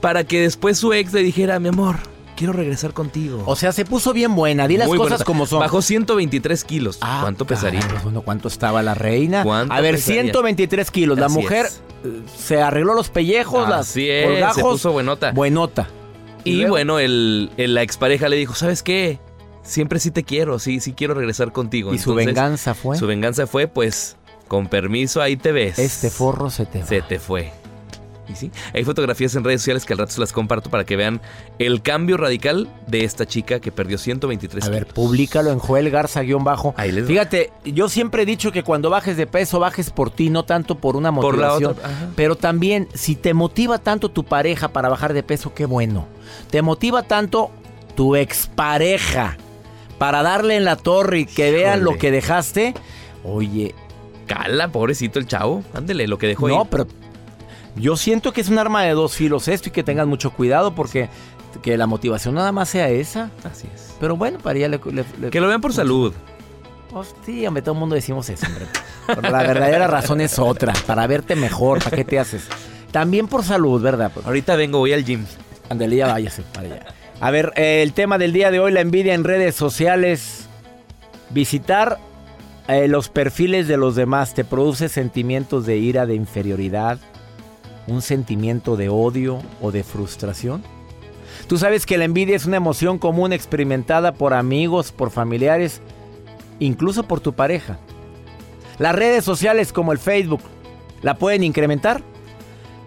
Para 0.00 0.24
que 0.24 0.40
después 0.40 0.78
su 0.78 0.92
ex 0.92 1.12
le 1.12 1.22
dijera, 1.22 1.60
mi 1.60 1.68
amor, 1.68 1.96
quiero 2.42 2.52
regresar 2.52 2.92
contigo. 2.92 3.44
O 3.46 3.54
sea, 3.54 3.70
se 3.72 3.84
puso 3.84 4.12
bien 4.12 4.34
buena. 4.34 4.66
Di 4.66 4.76
las 4.76 4.88
Muy 4.88 4.98
cosas 4.98 5.10
buena. 5.18 5.24
como 5.24 5.46
son. 5.46 5.60
Bajó 5.60 5.80
123 5.80 6.64
kilos. 6.64 6.98
Ah, 7.00 7.20
¿Cuánto 7.22 7.46
pesaría? 7.46 7.78
caray, 7.80 7.98
bueno, 8.02 8.22
¿cuánto 8.22 8.48
estaba 8.48 8.82
la 8.82 8.94
reina? 8.94 9.44
¿Cuánto 9.44 9.72
A 9.72 9.80
ver, 9.80 9.94
pesaría? 9.94 10.22
123 10.22 10.90
kilos. 10.90 11.18
La 11.18 11.26
Así 11.26 11.34
mujer 11.36 11.66
es. 11.66 11.82
eh, 12.04 12.20
se 12.36 12.60
arregló 12.60 12.94
los 12.94 13.10
pellejos, 13.10 13.68
las 13.68 13.88
Así 13.90 14.10
es, 14.10 14.26
colgajos. 14.26 14.56
se 14.56 14.62
puso 14.62 14.92
buenota. 14.92 15.30
Buenota. 15.30 15.88
Y 16.42 16.64
bueno, 16.64 16.98
el, 16.98 17.50
el- 17.56 17.74
la 17.74 17.82
expareja 17.82 18.28
le 18.28 18.34
dijo, 18.36 18.54
¿sabes 18.56 18.82
qué? 18.82 19.20
Siempre 19.62 20.00
sí 20.00 20.10
te 20.10 20.24
quiero, 20.24 20.58
sí, 20.58 20.80
sí 20.80 20.92
quiero 20.92 21.14
regresar 21.14 21.52
contigo. 21.52 21.94
Y 21.94 21.98
su 21.98 22.12
venganza 22.14 22.74
fue. 22.74 22.96
Su 22.98 23.06
venganza 23.06 23.46
fue, 23.46 23.68
pues, 23.68 24.16
con 24.48 24.66
permiso, 24.66 25.22
ahí 25.22 25.36
te 25.36 25.52
ves. 25.52 25.78
Este 25.78 26.10
forro 26.10 26.50
se 26.50 26.66
te 26.66 26.80
va. 26.80 26.86
Se 26.86 27.00
te 27.02 27.20
fue. 27.20 27.52
Y 28.28 28.36
sí, 28.36 28.50
hay 28.72 28.84
fotografías 28.84 29.34
en 29.34 29.42
redes 29.42 29.62
sociales 29.62 29.84
que 29.84 29.92
al 29.94 29.98
rato 29.98 30.12
se 30.12 30.20
las 30.20 30.32
comparto 30.32 30.70
para 30.70 30.84
que 30.84 30.94
vean 30.96 31.20
el 31.58 31.82
cambio 31.82 32.16
radical 32.16 32.68
de 32.86 33.02
esta 33.04 33.26
chica 33.26 33.58
que 33.58 33.72
perdió 33.72 33.98
123 33.98 34.64
A 34.64 34.68
ver, 34.70 34.82
kilos. 34.84 34.94
públicalo 34.94 35.50
en 35.50 35.58
Joel 35.58 35.90
Garza 35.90 36.22
guion 36.22 36.44
bajo. 36.44 36.72
Ahí 36.76 36.92
les 36.92 37.04
va. 37.04 37.08
Fíjate, 37.08 37.52
yo 37.64 37.88
siempre 37.88 38.22
he 38.22 38.26
dicho 38.26 38.52
que 38.52 38.62
cuando 38.62 38.90
bajes 38.90 39.16
de 39.16 39.26
peso, 39.26 39.58
bajes 39.58 39.90
por 39.90 40.10
ti, 40.10 40.30
no 40.30 40.44
tanto 40.44 40.76
por 40.76 40.94
una 40.94 41.12
Por 41.12 41.36
la 41.36 41.48
motivación. 41.48 41.70
otra, 41.72 41.86
ajá. 41.88 42.08
Pero 42.14 42.36
también, 42.36 42.88
si 42.94 43.16
te 43.16 43.34
motiva 43.34 43.78
tanto 43.78 44.08
tu 44.08 44.22
pareja 44.24 44.68
para 44.68 44.88
bajar 44.88 45.12
de 45.14 45.22
peso, 45.24 45.52
qué 45.52 45.66
bueno. 45.66 46.06
Te 46.50 46.62
motiva 46.62 47.02
tanto 47.02 47.50
tu 47.96 48.14
expareja 48.16 49.36
para 49.98 50.22
darle 50.22 50.56
en 50.56 50.64
la 50.64 50.76
torre 50.76 51.20
y 51.20 51.26
que 51.26 51.50
vean 51.50 51.80
Híjole. 51.80 51.92
lo 51.92 51.98
que 51.98 52.10
dejaste. 52.10 52.74
Oye, 53.24 53.74
Cala, 54.26 54.68
pobrecito 54.68 55.18
el 55.18 55.26
chavo. 55.26 55.62
Ándele, 55.74 56.06
lo 56.06 56.16
que 56.18 56.28
dejó 56.28 56.48
no, 56.48 56.62
ir. 56.62 56.68
pero 56.70 56.86
yo 57.76 57.96
siento 57.96 58.32
que 58.32 58.40
es 58.40 58.48
un 58.48 58.58
arma 58.58 58.82
de 58.82 58.92
dos 58.92 59.14
filos 59.14 59.48
esto 59.48 59.68
y 59.68 59.72
que 59.72 59.82
tengas 59.82 60.06
mucho 60.06 60.30
cuidado 60.30 60.74
porque 60.74 61.08
que 61.62 61.76
la 61.76 61.86
motivación 61.86 62.34
nada 62.34 62.50
más 62.52 62.68
sea 62.70 62.88
esa. 62.88 63.30
Así 63.44 63.68
es. 63.74 63.94
Pero 64.00 64.16
bueno, 64.16 64.38
para 64.38 64.58
ella 64.58 64.68
le... 64.68 64.80
le- 64.92 65.04
le- 65.20 65.30
Que 65.30 65.40
lo 65.40 65.48
vean 65.48 65.60
por 65.60 65.72
salud. 65.72 66.12
Pues 66.90 67.14
sí, 67.24 67.46
hombre, 67.46 67.62
todo 67.62 67.74
el 67.74 67.80
mundo 67.80 67.94
decimos 67.94 68.28
eso, 68.28 68.46
hombre. 68.46 68.66
Pero 69.06 69.22
la 69.22 69.42
verdadera 69.42 69.86
razón 69.86 70.20
es 70.20 70.38
otra, 70.38 70.72
para 70.86 71.06
verte 71.06 71.36
mejor, 71.36 71.82
¿para 71.82 71.96
qué 71.96 72.04
te 72.04 72.18
haces? 72.18 72.46
También 72.90 73.28
por 73.28 73.44
salud, 73.44 73.80
¿verdad? 73.80 74.10
Pues, 74.12 74.26
Ahorita 74.26 74.56
vengo, 74.56 74.78
voy 74.78 74.92
al 74.92 75.04
gym. 75.04 75.24
Ándale, 75.70 75.96
ya 75.96 76.06
váyase 76.08 76.42
para 76.52 76.66
allá. 76.66 76.86
A 77.20 77.30
ver, 77.30 77.52
eh, 77.56 77.82
el 77.82 77.92
tema 77.94 78.18
del 78.18 78.32
día 78.34 78.50
de 78.50 78.60
hoy, 78.60 78.72
la 78.72 78.80
envidia 78.80 79.14
en 79.14 79.24
redes 79.24 79.54
sociales. 79.54 80.46
Visitar 81.30 81.98
eh, 82.68 82.88
los 82.88 83.08
perfiles 83.08 83.68
de 83.68 83.76
los 83.78 83.94
demás 83.94 84.34
te 84.34 84.44
produce 84.44 84.88
sentimientos 84.88 85.64
de 85.64 85.78
ira, 85.78 86.04
de 86.04 86.14
inferioridad, 86.14 86.98
un 87.86 88.02
sentimiento 88.02 88.76
de 88.76 88.88
odio 88.88 89.40
o 89.60 89.72
de 89.72 89.82
frustración. 89.82 90.62
Tú 91.46 91.58
sabes 91.58 91.86
que 91.86 91.98
la 91.98 92.04
envidia 92.04 92.36
es 92.36 92.46
una 92.46 92.56
emoción 92.56 92.98
común 92.98 93.32
experimentada 93.32 94.12
por 94.12 94.34
amigos, 94.34 94.92
por 94.92 95.10
familiares, 95.10 95.80
incluso 96.58 97.02
por 97.04 97.20
tu 97.20 97.32
pareja. 97.32 97.78
Las 98.78 98.94
redes 98.94 99.24
sociales 99.24 99.72
como 99.72 99.92
el 99.92 99.98
Facebook 99.98 100.40
la 101.02 101.18
pueden 101.18 101.42
incrementar. 101.42 102.02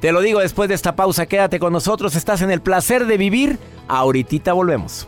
Te 0.02 0.12
lo 0.12 0.22
digo 0.22 0.40
después 0.40 0.70
de 0.70 0.75
esta 0.75 0.96
pausa, 0.96 1.25
quédate 1.25 1.60
con 1.60 1.74
nosotros, 1.74 2.16
estás 2.16 2.42
en 2.42 2.52
el 2.52 2.62
placer 2.62 3.06
de 3.06 3.18
vivir. 3.18 3.60
Ahorita 3.88 4.54
volvemos. 4.54 5.08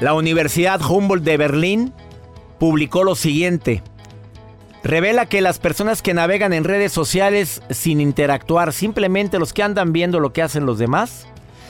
La 0.00 0.14
Universidad 0.14 0.80
Humboldt 0.80 1.24
de 1.24 1.36
Berlín 1.36 1.92
publicó 2.58 3.04
lo 3.04 3.14
siguiente. 3.14 3.82
Revela 4.82 5.26
que 5.26 5.42
las 5.42 5.58
personas 5.58 6.00
que 6.00 6.14
navegan 6.14 6.54
en 6.54 6.64
redes 6.64 6.90
sociales 6.90 7.60
sin 7.68 8.00
interactuar, 8.00 8.72
simplemente 8.72 9.38
los 9.38 9.52
que 9.52 9.62
andan 9.62 9.92
viendo 9.92 10.18
lo 10.18 10.32
que 10.32 10.40
hacen 10.40 10.64
los 10.64 10.78
demás, 10.78 11.26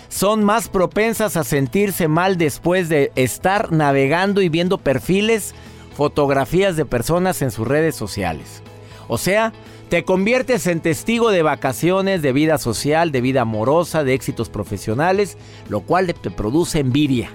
son 0.08 0.44
más 0.44 0.68
propensas 0.68 1.36
a 1.36 1.42
sentirse 1.42 2.06
mal 2.06 2.38
después 2.38 2.88
de 2.88 3.10
estar 3.16 3.72
navegando 3.72 4.42
y 4.42 4.48
viendo 4.48 4.78
perfiles, 4.78 5.52
fotografías 5.96 6.76
de 6.76 6.84
personas 6.84 7.42
en 7.42 7.50
sus 7.50 7.66
redes 7.66 7.96
sociales. 7.96 8.62
O 9.08 9.18
sea, 9.18 9.52
te 9.88 10.04
conviertes 10.04 10.68
en 10.68 10.78
testigo 10.78 11.32
de 11.32 11.42
vacaciones, 11.42 12.22
de 12.22 12.32
vida 12.32 12.58
social, 12.58 13.10
de 13.10 13.22
vida 13.22 13.40
amorosa, 13.40 14.04
de 14.04 14.14
éxitos 14.14 14.48
profesionales, 14.48 15.36
lo 15.68 15.80
cual 15.80 16.14
te 16.14 16.30
produce 16.30 16.78
envidia 16.78 17.30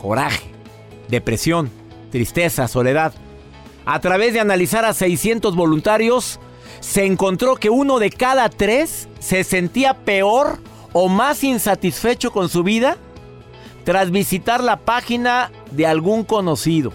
coraje, 0.00 0.48
depresión, 1.08 1.70
tristeza, 2.10 2.68
soledad. 2.68 3.12
A 3.84 4.00
través 4.00 4.32
de 4.32 4.40
analizar 4.40 4.84
a 4.84 4.94
600 4.94 5.54
voluntarios, 5.54 6.40
se 6.80 7.04
encontró 7.04 7.56
que 7.56 7.70
uno 7.70 7.98
de 7.98 8.10
cada 8.10 8.48
tres 8.48 9.08
se 9.18 9.44
sentía 9.44 9.94
peor 9.94 10.58
o 10.92 11.08
más 11.08 11.44
insatisfecho 11.44 12.32
con 12.32 12.48
su 12.48 12.62
vida 12.62 12.96
tras 13.84 14.10
visitar 14.10 14.62
la 14.62 14.76
página 14.76 15.50
de 15.70 15.86
algún 15.86 16.24
conocido. 16.24 16.92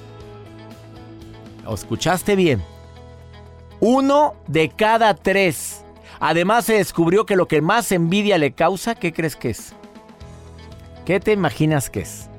¿O 1.66 1.74
escuchaste 1.74 2.36
bien? 2.36 2.64
Uno 3.80 4.36
de 4.48 4.70
cada 4.70 5.14
tres. 5.16 5.84
Además 6.20 6.66
se 6.66 6.76
descubrió 6.76 7.26
que 7.26 7.36
lo 7.36 7.48
que 7.48 7.62
más 7.62 7.92
envidia 7.92 8.38
le 8.38 8.54
causa, 8.54 8.96
¿qué 8.96 9.14
crees 9.14 9.36
que 9.36 9.50
es? 9.50 9.74
¿Qué 11.06 11.20
te 11.20 11.34
imaginas 11.34 11.90
que 11.90 12.02
es? 12.02 12.30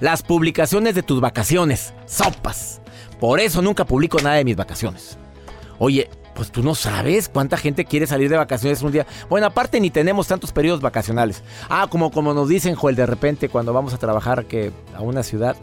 Las 0.00 0.22
publicaciones 0.22 0.94
de 0.94 1.02
tus 1.02 1.20
vacaciones. 1.20 1.94
Sopas. 2.06 2.80
Por 3.20 3.40
eso 3.40 3.62
nunca 3.62 3.84
publico 3.84 4.18
nada 4.18 4.36
de 4.36 4.44
mis 4.44 4.56
vacaciones. 4.56 5.16
Oye, 5.78 6.10
pues 6.34 6.52
tú 6.52 6.62
no 6.62 6.74
sabes 6.74 7.30
cuánta 7.30 7.56
gente 7.56 7.86
quiere 7.86 8.06
salir 8.06 8.28
de 8.28 8.36
vacaciones 8.36 8.82
un 8.82 8.92
día. 8.92 9.06
Bueno, 9.28 9.46
aparte 9.46 9.80
ni 9.80 9.90
tenemos 9.90 10.28
tantos 10.28 10.52
periodos 10.52 10.82
vacacionales. 10.82 11.42
Ah, 11.68 11.86
como, 11.88 12.10
como 12.10 12.34
nos 12.34 12.48
dicen, 12.48 12.74
Joel, 12.74 12.94
de 12.94 13.06
repente 13.06 13.48
cuando 13.48 13.72
vamos 13.72 13.94
a 13.94 13.98
trabajar 13.98 14.44
que 14.44 14.70
a 14.94 15.00
una 15.00 15.22
ciudad. 15.22 15.56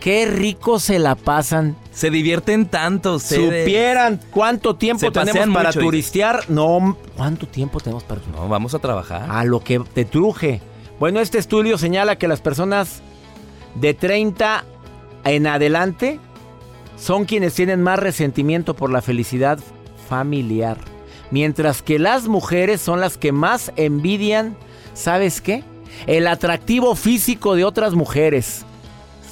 Qué 0.00 0.26
rico 0.26 0.80
se 0.80 0.98
la 0.98 1.14
pasan. 1.14 1.76
Se 1.92 2.10
divierten 2.10 2.66
tanto. 2.66 3.18
Supieran 3.18 4.18
cuánto 4.30 4.74
tiempo 4.74 5.12
tenemos 5.12 5.54
para 5.54 5.68
mucho, 5.68 5.80
turistear. 5.80 6.48
No, 6.48 6.96
¿cuánto 7.16 7.46
tiempo 7.46 7.80
tenemos 7.80 8.02
para 8.04 8.20
turistear? 8.20 8.44
No, 8.44 8.48
vamos 8.48 8.74
a 8.74 8.78
trabajar. 8.78 9.30
A 9.30 9.44
lo 9.44 9.60
que 9.60 9.78
te 9.78 10.06
truje. 10.06 10.62
Bueno, 10.98 11.20
este 11.20 11.38
estudio 11.38 11.78
señala 11.78 12.16
que 12.16 12.28
las 12.28 12.40
personas 12.40 13.02
de 13.74 13.94
30 13.94 14.64
en 15.24 15.46
adelante 15.46 16.20
son 16.96 17.24
quienes 17.24 17.54
tienen 17.54 17.82
más 17.82 17.98
resentimiento 17.98 18.74
por 18.74 18.90
la 18.90 19.02
felicidad 19.02 19.58
familiar. 20.08 20.76
Mientras 21.30 21.82
que 21.82 21.98
las 21.98 22.26
mujeres 22.26 22.80
son 22.80 23.00
las 23.00 23.16
que 23.16 23.32
más 23.32 23.72
envidian, 23.76 24.56
¿sabes 24.94 25.40
qué? 25.40 25.62
El 26.06 26.26
atractivo 26.26 26.94
físico 26.94 27.54
de 27.54 27.64
otras 27.64 27.94
mujeres. 27.94 28.64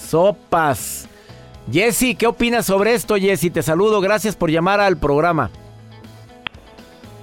Sopas. 0.09 1.09
Jessy, 1.71 2.15
¿qué 2.15 2.27
opinas 2.27 2.67
sobre 2.67 2.95
esto, 2.95 3.17
Jessy? 3.17 3.51
Te 3.51 3.63
saludo, 3.63 4.01
gracias 4.01 4.37
por 4.37 4.51
llamar 4.51 4.81
al 4.81 4.97
programa. 4.97 5.51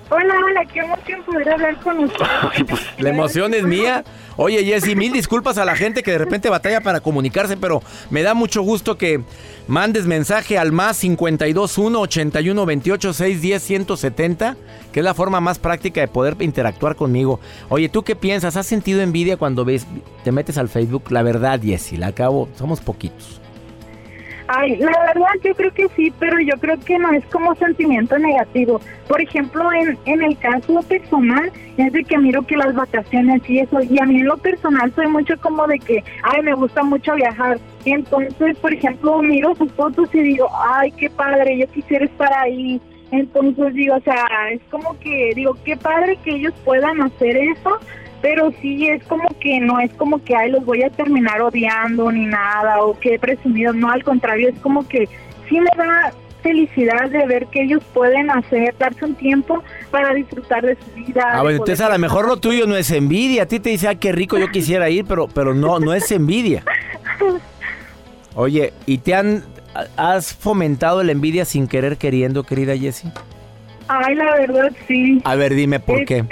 Hola, 0.10 0.36
hola, 0.46 0.66
qué 0.72 0.82
emoción 0.82 1.24
poder 1.24 1.50
hablar 1.50 1.80
con 1.80 2.04
usted. 2.04 2.26
La 3.00 3.10
emoción 3.10 3.54
es 3.56 3.64
mía. 3.64 4.04
Oye, 4.38 4.64
Jessy, 4.66 4.96
mil 4.96 5.14
disculpas 5.14 5.58
a 5.58 5.66
la 5.66 5.76
gente 5.76 6.04
que 6.04 6.12
de 6.12 6.18
repente 6.18 6.50
batalla 6.50 6.82
para 6.82 7.00
comunicarse, 7.00 7.56
pero 7.56 7.82
me 8.10 8.22
da 8.22 8.34
mucho 8.34 8.62
gusto 8.62 8.98
que 8.98 9.22
mandes 9.68 10.06
mensaje 10.06 10.58
al 10.58 10.72
más 10.72 11.00
521 11.00 12.00
81 12.00 12.66
28 12.66 13.14
610 13.14 13.64
170, 13.64 14.58
que 14.92 15.00
es 15.00 15.04
la 15.04 15.14
forma 15.14 15.40
más 15.40 15.58
práctica 15.60 16.02
de 16.02 16.08
poder 16.08 16.36
interactuar 16.42 16.96
conmigo. 16.96 17.40
Oye, 17.70 17.88
¿tú 17.88 18.04
qué 18.04 18.16
piensas? 18.16 18.58
¿Has 18.58 18.68
sentido 18.68 19.02
envidia 19.02 19.38
cuando 19.38 19.64
ves, 19.64 19.88
te 20.24 20.32
metes 20.32 20.58
al 20.58 20.70
Facebook? 20.70 21.12
La 21.12 21.24
verdad, 21.24 21.62
Jessy, 21.62 21.96
la 21.96 22.08
acabo, 22.08 22.50
somos 22.58 22.82
poquitos. 22.82 23.45
Ay, 24.48 24.76
la 24.78 24.92
verdad 25.08 25.28
yo 25.44 25.56
creo 25.56 25.74
que 25.74 25.88
sí, 25.96 26.14
pero 26.20 26.40
yo 26.40 26.54
creo 26.60 26.80
que 26.80 27.00
no 27.00 27.12
es 27.12 27.26
como 27.26 27.56
sentimiento 27.56 28.18
negativo. 28.20 28.80
Por 29.08 29.20
ejemplo, 29.20 29.72
en, 29.74 29.98
en 30.06 30.24
el 30.24 30.38
caso 30.38 30.82
personal, 30.84 31.52
es 31.78 31.92
de 31.92 32.04
que 32.04 32.18
miro 32.18 32.44
que 32.44 32.56
las 32.56 32.76
vacaciones 32.76 33.42
y 33.50 33.60
eso, 33.60 33.82
y 33.82 34.00
a 34.00 34.06
mí 34.06 34.20
en 34.20 34.26
lo 34.26 34.38
personal 34.38 34.94
soy 34.94 35.08
mucho 35.08 35.34
como 35.42 35.66
de 35.68 35.80
que, 35.80 36.04
ay, 36.24 36.44
me 36.44 36.54
gusta 36.54 36.84
mucho 36.84 37.16
viajar. 37.16 37.58
Entonces, 37.86 38.58
por 38.60 38.74
ejemplo, 38.74 39.22
miro 39.22 39.56
sus 39.56 39.72
fotos 39.74 40.10
y 40.14 40.22
digo, 40.22 40.48
ay, 40.70 40.92
qué 40.92 41.10
padre, 41.10 41.58
yo 41.58 41.68
quisiera 41.68 42.06
estar 42.06 42.32
ahí. 42.34 42.80
Entonces 43.12 43.74
digo, 43.74 43.96
o 43.96 44.02
sea, 44.02 44.26
es 44.52 44.62
como 44.70 44.98
que, 45.00 45.32
digo, 45.36 45.56
qué 45.64 45.76
padre 45.78 46.18
que 46.24 46.36
ellos 46.36 46.54
puedan 46.64 47.02
hacer 47.02 47.38
eso, 47.38 47.80
pero 48.26 48.52
sí 48.60 48.88
es 48.88 49.04
como 49.04 49.30
que 49.40 49.60
no 49.60 49.80
es 49.80 49.94
como 49.94 50.18
que 50.24 50.36
ay 50.36 50.50
los 50.50 50.66
voy 50.66 50.82
a 50.82 50.90
terminar 50.90 51.44
odiando 51.44 52.12
ni 52.12 52.26
nada 52.26 52.82
o 52.82 53.00
que 53.00 53.20
presumido 53.20 53.72
no 53.72 53.92
al 53.92 54.04
contrario 54.04 54.50
es 54.50 54.60
como 54.62 54.88
que 54.88 55.08
sí 55.48 55.60
me 55.60 55.70
da 55.78 56.12
felicidad 56.42 57.08
de 57.12 57.24
ver 57.28 57.46
que 57.52 57.62
ellos 57.62 57.84
pueden 57.94 58.32
hacer 58.32 58.74
darse 58.80 59.06
un 59.06 59.14
tiempo 59.14 59.64
para 59.92 60.12
disfrutar 60.16 60.66
de 60.66 60.76
su 60.76 60.92
vida 60.96 61.22
Ah, 61.34 61.44
bueno, 61.44 61.58
entonces 61.60 61.82
a 61.82 61.90
lo 61.90 62.00
mejor 62.00 62.28
lo 62.28 62.38
tuyo 62.38 62.66
no 62.66 62.76
es 62.76 62.90
envidia. 62.90 63.44
A 63.44 63.46
ti 63.46 63.60
te 63.60 63.70
dice, 63.70 63.88
ay, 63.88 63.98
qué 63.98 64.12
rico, 64.12 64.38
yo 64.38 64.50
quisiera 64.50 64.90
ir, 64.90 65.06
pero, 65.06 65.28
pero 65.28 65.54
no, 65.56 65.80
no 65.80 65.94
es 65.94 66.12
envidia. 66.12 66.64
Oye, 68.36 68.74
¿y 68.86 69.00
te 69.00 69.16
han, 69.16 69.44
has 69.98 70.36
fomentado 70.36 71.04
la 71.04 71.12
envidia 71.12 71.46
sin 71.46 71.68
querer 71.68 71.98
queriendo, 71.98 72.44
querida 72.44 72.76
Jessie? 72.76 73.12
ay 73.88 74.16
la 74.16 74.34
verdad 74.36 74.72
sí 74.88 75.22
A 75.24 75.36
ver, 75.36 75.54
dime 75.54 75.80
por 75.80 76.06
qué. 76.06 76.26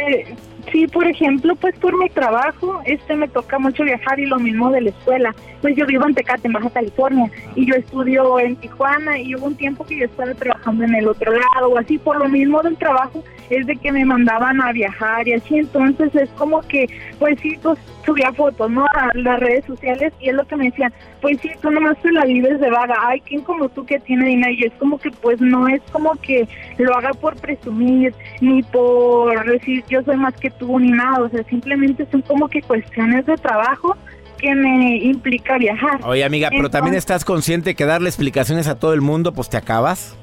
Sí, 0.71 0.87
por 0.87 1.05
ejemplo, 1.07 1.55
pues 1.55 1.77
por 1.77 1.97
mi 1.97 2.09
trabajo, 2.09 2.81
este 2.85 3.15
me 3.15 3.27
toca 3.27 3.59
mucho 3.59 3.83
viajar 3.83 4.19
y 4.19 4.25
lo 4.25 4.39
mismo 4.39 4.71
de 4.71 4.81
la 4.81 4.89
escuela. 4.89 5.35
Pues 5.61 5.75
yo 5.75 5.85
vivo 5.85 6.05
en 6.07 6.15
Tecate, 6.15 6.47
en 6.47 6.53
Baja 6.53 6.69
California, 6.69 7.29
y 7.55 7.65
yo 7.65 7.75
estudio 7.75 8.39
en 8.39 8.55
Tijuana 8.55 9.19
y 9.19 9.35
hubo 9.35 9.45
un 9.45 9.55
tiempo 9.55 9.85
que 9.85 9.97
yo 9.97 10.05
estaba 10.05 10.33
trabajando 10.33 10.83
en 10.83 10.95
el 10.95 11.07
otro 11.07 11.31
lado 11.31 11.69
o 11.69 11.77
así, 11.77 11.97
por 11.97 12.17
lo 12.17 12.27
mismo 12.27 12.61
del 12.63 12.77
trabajo 12.77 13.23
es 13.49 13.67
de 13.67 13.75
que 13.75 13.91
me 13.91 14.05
mandaban 14.05 14.61
a 14.61 14.71
viajar 14.71 15.27
y 15.27 15.33
así, 15.33 15.57
entonces 15.57 16.13
es 16.15 16.29
como 16.31 16.61
que, 16.61 16.87
pues 17.19 17.39
sí, 17.41 17.57
pues 17.61 17.77
subía 18.05 18.31
fotos, 18.33 18.69
¿no? 18.69 18.85
A 18.85 19.09
las 19.13 19.39
redes 19.39 19.65
sociales 19.65 20.13
y 20.19 20.29
es 20.29 20.35
lo 20.35 20.45
que 20.45 20.55
me 20.55 20.65
decían, 20.65 20.93
pues 21.21 21.39
sí, 21.41 21.49
tú 21.61 21.71
nomás 21.71 21.97
te 22.01 22.11
la 22.11 22.25
vives 22.25 22.59
de 22.59 22.69
vaga, 22.69 22.95
ay, 22.99 23.21
¿quién 23.21 23.41
como 23.41 23.69
tú 23.69 23.85
que 23.85 23.99
tiene 23.99 24.27
dinero? 24.27 24.53
Y 24.53 24.65
es 24.65 24.73
como 24.73 24.97
que, 24.97 25.11
pues 25.11 25.39
no 25.39 25.67
es 25.67 25.81
como 25.91 26.13
que 26.15 26.47
lo 26.77 26.95
haga 26.95 27.11
por 27.13 27.35
presumir, 27.35 28.13
ni 28.41 28.63
por 28.63 29.45
decir 29.45 29.83
yo 29.89 30.01
soy 30.03 30.17
más 30.17 30.33
que 30.35 30.51
tú, 30.57 30.79
ni 30.79 30.91
nada, 30.91 31.21
o 31.21 31.29
sea, 31.29 31.43
simplemente 31.43 32.05
son 32.11 32.21
como 32.21 32.47
que 32.47 32.61
cuestiones 32.61 33.25
de 33.25 33.35
trabajo 33.37 33.95
que 34.37 34.53
me 34.53 34.97
implica 34.97 35.57
viajar. 35.57 36.01
Oye, 36.03 36.23
amiga, 36.23 36.49
pero 36.51 36.69
también 36.69 36.95
estás 36.95 37.23
consciente 37.23 37.75
que 37.75 37.85
darle 37.85 38.09
explicaciones 38.09 38.67
a 38.67 38.77
todo 38.77 38.93
el 38.93 39.01
mundo, 39.01 39.33
pues 39.33 39.49
te 39.49 39.57
acabas. 39.57 40.15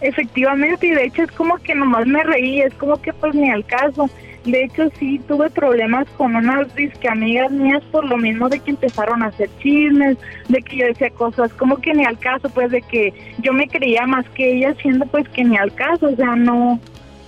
Efectivamente, 0.00 0.86
y 0.86 0.90
de 0.90 1.04
hecho 1.04 1.22
es 1.22 1.32
como 1.32 1.56
que 1.58 1.74
nomás 1.74 2.06
me 2.06 2.22
reí, 2.22 2.60
es 2.60 2.72
como 2.74 3.00
que 3.02 3.12
pues 3.12 3.34
ni 3.34 3.50
al 3.50 3.64
caso. 3.66 4.08
De 4.44 4.64
hecho 4.64 4.88
sí 4.98 5.20
tuve 5.28 5.50
problemas 5.50 6.06
con 6.16 6.34
unas 6.34 6.74
disque 6.74 7.06
amigas 7.08 7.50
mías 7.50 7.82
por 7.92 8.06
lo 8.06 8.16
mismo 8.16 8.48
de 8.48 8.58
que 8.60 8.70
empezaron 8.70 9.22
a 9.22 9.26
hacer 9.26 9.50
chismes, 9.58 10.16
de 10.48 10.62
que 10.62 10.76
yo 10.78 10.86
decía 10.86 11.10
cosas 11.10 11.52
como 11.52 11.76
que 11.76 11.92
ni 11.92 12.06
al 12.06 12.18
caso, 12.18 12.48
pues 12.48 12.70
de 12.70 12.80
que 12.80 13.12
yo 13.42 13.52
me 13.52 13.68
creía 13.68 14.06
más 14.06 14.26
que 14.30 14.56
ellas 14.56 14.76
siendo 14.80 15.04
pues 15.06 15.28
que 15.28 15.44
ni 15.44 15.58
al 15.58 15.74
caso, 15.74 16.06
o 16.06 16.16
sea, 16.16 16.36
no, 16.36 16.80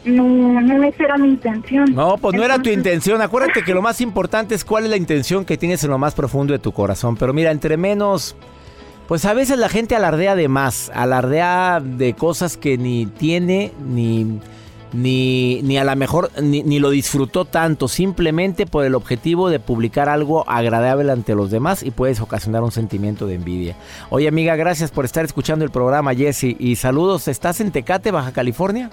no, 0.05 0.61
no 0.61 0.83
esa 0.85 1.05
era 1.05 1.17
mi 1.17 1.29
intención. 1.29 1.95
No, 1.95 2.17
pues 2.17 2.35
no 2.35 2.45
era 2.45 2.59
tu 2.59 2.71
intención. 2.71 3.21
Acuérdate 3.21 3.63
que 3.63 3.75
lo 3.75 3.83
más 3.83 4.01
importante 4.01 4.55
es 4.55 4.65
cuál 4.65 4.85
es 4.85 4.91
la 4.91 4.97
intención 4.97 5.45
que 5.45 5.57
tienes 5.57 5.85
en 5.85 5.91
lo 5.91 5.99
más 5.99 6.15
profundo 6.15 6.53
de 6.53 6.59
tu 6.59 6.73
corazón. 6.73 7.17
Pero 7.17 7.33
mira, 7.33 7.51
entre 7.51 7.77
menos, 7.77 8.35
pues 9.07 9.25
a 9.25 9.35
veces 9.35 9.59
la 9.59 9.69
gente 9.69 9.95
alardea 9.95 10.35
de 10.35 10.49
más, 10.49 10.91
alardea 10.95 11.81
de 11.81 12.15
cosas 12.15 12.57
que 12.57 12.79
ni 12.79 13.07
tiene, 13.07 13.73
ni, 13.87 14.41
ni, 14.93 15.63
ni 15.63 15.79
a 15.79 15.85
lo 15.85 15.95
mejor 15.95 16.31
ni, 16.41 16.65
ni 16.65 16.81
lo 16.81 16.91
disfrutó 16.91 17.45
tanto, 17.45 17.87
simplemente 17.87 18.67
por 18.67 18.85
el 18.85 18.97
objetivo 18.97 19.51
de 19.51 19.61
publicar 19.61 20.09
algo 20.09 20.49
agradable 20.49 21.13
ante 21.13 21.35
los 21.35 21.51
demás 21.51 21.83
y 21.83 21.93
puedes 21.93 22.21
ocasionar 22.21 22.63
un 22.63 22.73
sentimiento 22.73 23.27
de 23.27 23.35
envidia. 23.35 23.77
Oye 24.11 24.27
amiga, 24.27 24.57
gracias 24.57 24.91
por 24.91 25.05
estar 25.05 25.25
escuchando 25.25 25.65
el 25.65 25.71
programa, 25.71 26.15
Jesse. 26.15 26.57
Y 26.59 26.77
saludos, 26.77 27.29
¿estás 27.29 27.61
en 27.61 27.71
Tecate, 27.71 28.11
Baja 28.11 28.33
California? 28.33 28.91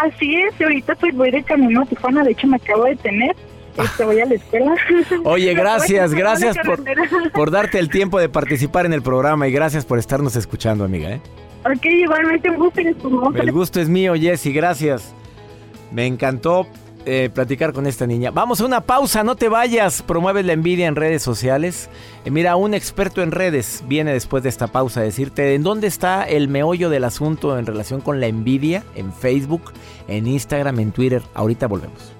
Así 0.00 0.36
es, 0.36 0.54
y 0.58 0.64
ahorita 0.64 0.94
pues 0.96 1.14
voy 1.14 1.30
de 1.30 1.42
camino 1.42 1.82
a 1.82 1.86
Tijuana, 1.86 2.24
de 2.24 2.32
hecho 2.32 2.46
me 2.46 2.56
acabo 2.56 2.84
de 2.84 2.96
tener, 2.96 3.36
este, 3.76 4.04
voy 4.04 4.20
a 4.20 4.26
la 4.26 4.34
escuela. 4.34 4.74
Oye, 5.24 5.52
gracias, 5.54 6.14
gracias 6.14 6.56
por, 6.64 6.82
por 7.32 7.50
darte 7.50 7.78
el 7.78 7.90
tiempo 7.90 8.18
de 8.18 8.28
participar 8.30 8.86
en 8.86 8.92
el 8.92 9.02
programa 9.02 9.46
y 9.48 9.52
gracias 9.52 9.84
por 9.84 9.98
estarnos 9.98 10.36
escuchando, 10.36 10.84
amiga. 10.84 11.10
¿eh? 11.10 11.20
Ok, 11.64 11.84
igualmente 11.84 12.50
un 12.50 12.56
gusto 12.56 12.80
El 12.80 13.52
gusto 13.52 13.80
es 13.80 13.88
mío, 13.88 14.14
Jessy, 14.14 14.52
gracias. 14.52 15.12
Me 15.92 16.06
encantó 16.06 16.66
eh, 17.06 17.30
platicar 17.32 17.72
con 17.72 17.86
esta 17.86 18.06
niña. 18.06 18.30
Vamos 18.30 18.60
a 18.60 18.66
una 18.66 18.82
pausa, 18.82 19.24
no 19.24 19.34
te 19.34 19.48
vayas. 19.48 20.02
Promueves 20.02 20.44
la 20.44 20.52
envidia 20.52 20.86
en 20.86 20.96
redes 20.96 21.22
sociales. 21.22 21.88
Eh, 22.24 22.30
mira, 22.30 22.56
un 22.56 22.74
experto 22.74 23.22
en 23.22 23.30
redes 23.30 23.82
viene 23.86 24.12
después 24.12 24.42
de 24.42 24.48
esta 24.50 24.66
pausa 24.66 25.00
a 25.00 25.04
decirte 25.04 25.54
en 25.54 25.62
dónde 25.62 25.86
está 25.86 26.24
el 26.24 26.48
meollo 26.48 26.90
del 26.90 27.04
asunto 27.04 27.58
en 27.58 27.66
relación 27.66 28.00
con 28.00 28.20
la 28.20 28.26
envidia 28.26 28.84
en 28.94 29.12
Facebook, 29.12 29.72
en 30.08 30.26
Instagram, 30.26 30.78
en 30.80 30.92
Twitter. 30.92 31.22
Ahorita 31.34 31.66
volvemos. 31.66 32.19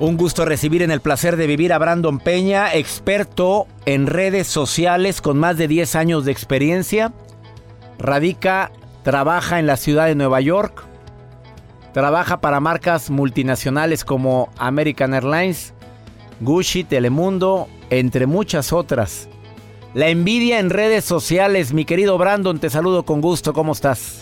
Un 0.00 0.16
gusto 0.16 0.46
recibir 0.46 0.80
en 0.80 0.90
el 0.90 1.02
placer 1.02 1.36
de 1.36 1.46
vivir 1.46 1.74
a 1.74 1.78
Brandon 1.78 2.20
Peña, 2.20 2.74
experto 2.74 3.66
en 3.84 4.06
redes 4.06 4.46
sociales 4.46 5.20
con 5.20 5.36
más 5.36 5.58
de 5.58 5.68
10 5.68 5.94
años 5.94 6.24
de 6.24 6.32
experiencia. 6.32 7.12
Radica, 7.98 8.72
trabaja 9.02 9.58
en 9.58 9.66
la 9.66 9.76
ciudad 9.76 10.06
de 10.06 10.14
Nueva 10.14 10.40
York. 10.40 10.86
Trabaja 11.92 12.40
para 12.40 12.60
marcas 12.60 13.10
multinacionales 13.10 14.06
como 14.06 14.48
American 14.56 15.12
Airlines, 15.12 15.74
Gucci, 16.40 16.82
Telemundo, 16.82 17.68
entre 17.90 18.26
muchas 18.26 18.72
otras. 18.72 19.28
La 19.92 20.08
envidia 20.08 20.60
en 20.60 20.70
redes 20.70 21.04
sociales, 21.04 21.74
mi 21.74 21.84
querido 21.84 22.16
Brandon, 22.16 22.58
te 22.58 22.70
saludo 22.70 23.02
con 23.02 23.20
gusto, 23.20 23.52
¿cómo 23.52 23.72
estás? 23.72 24.19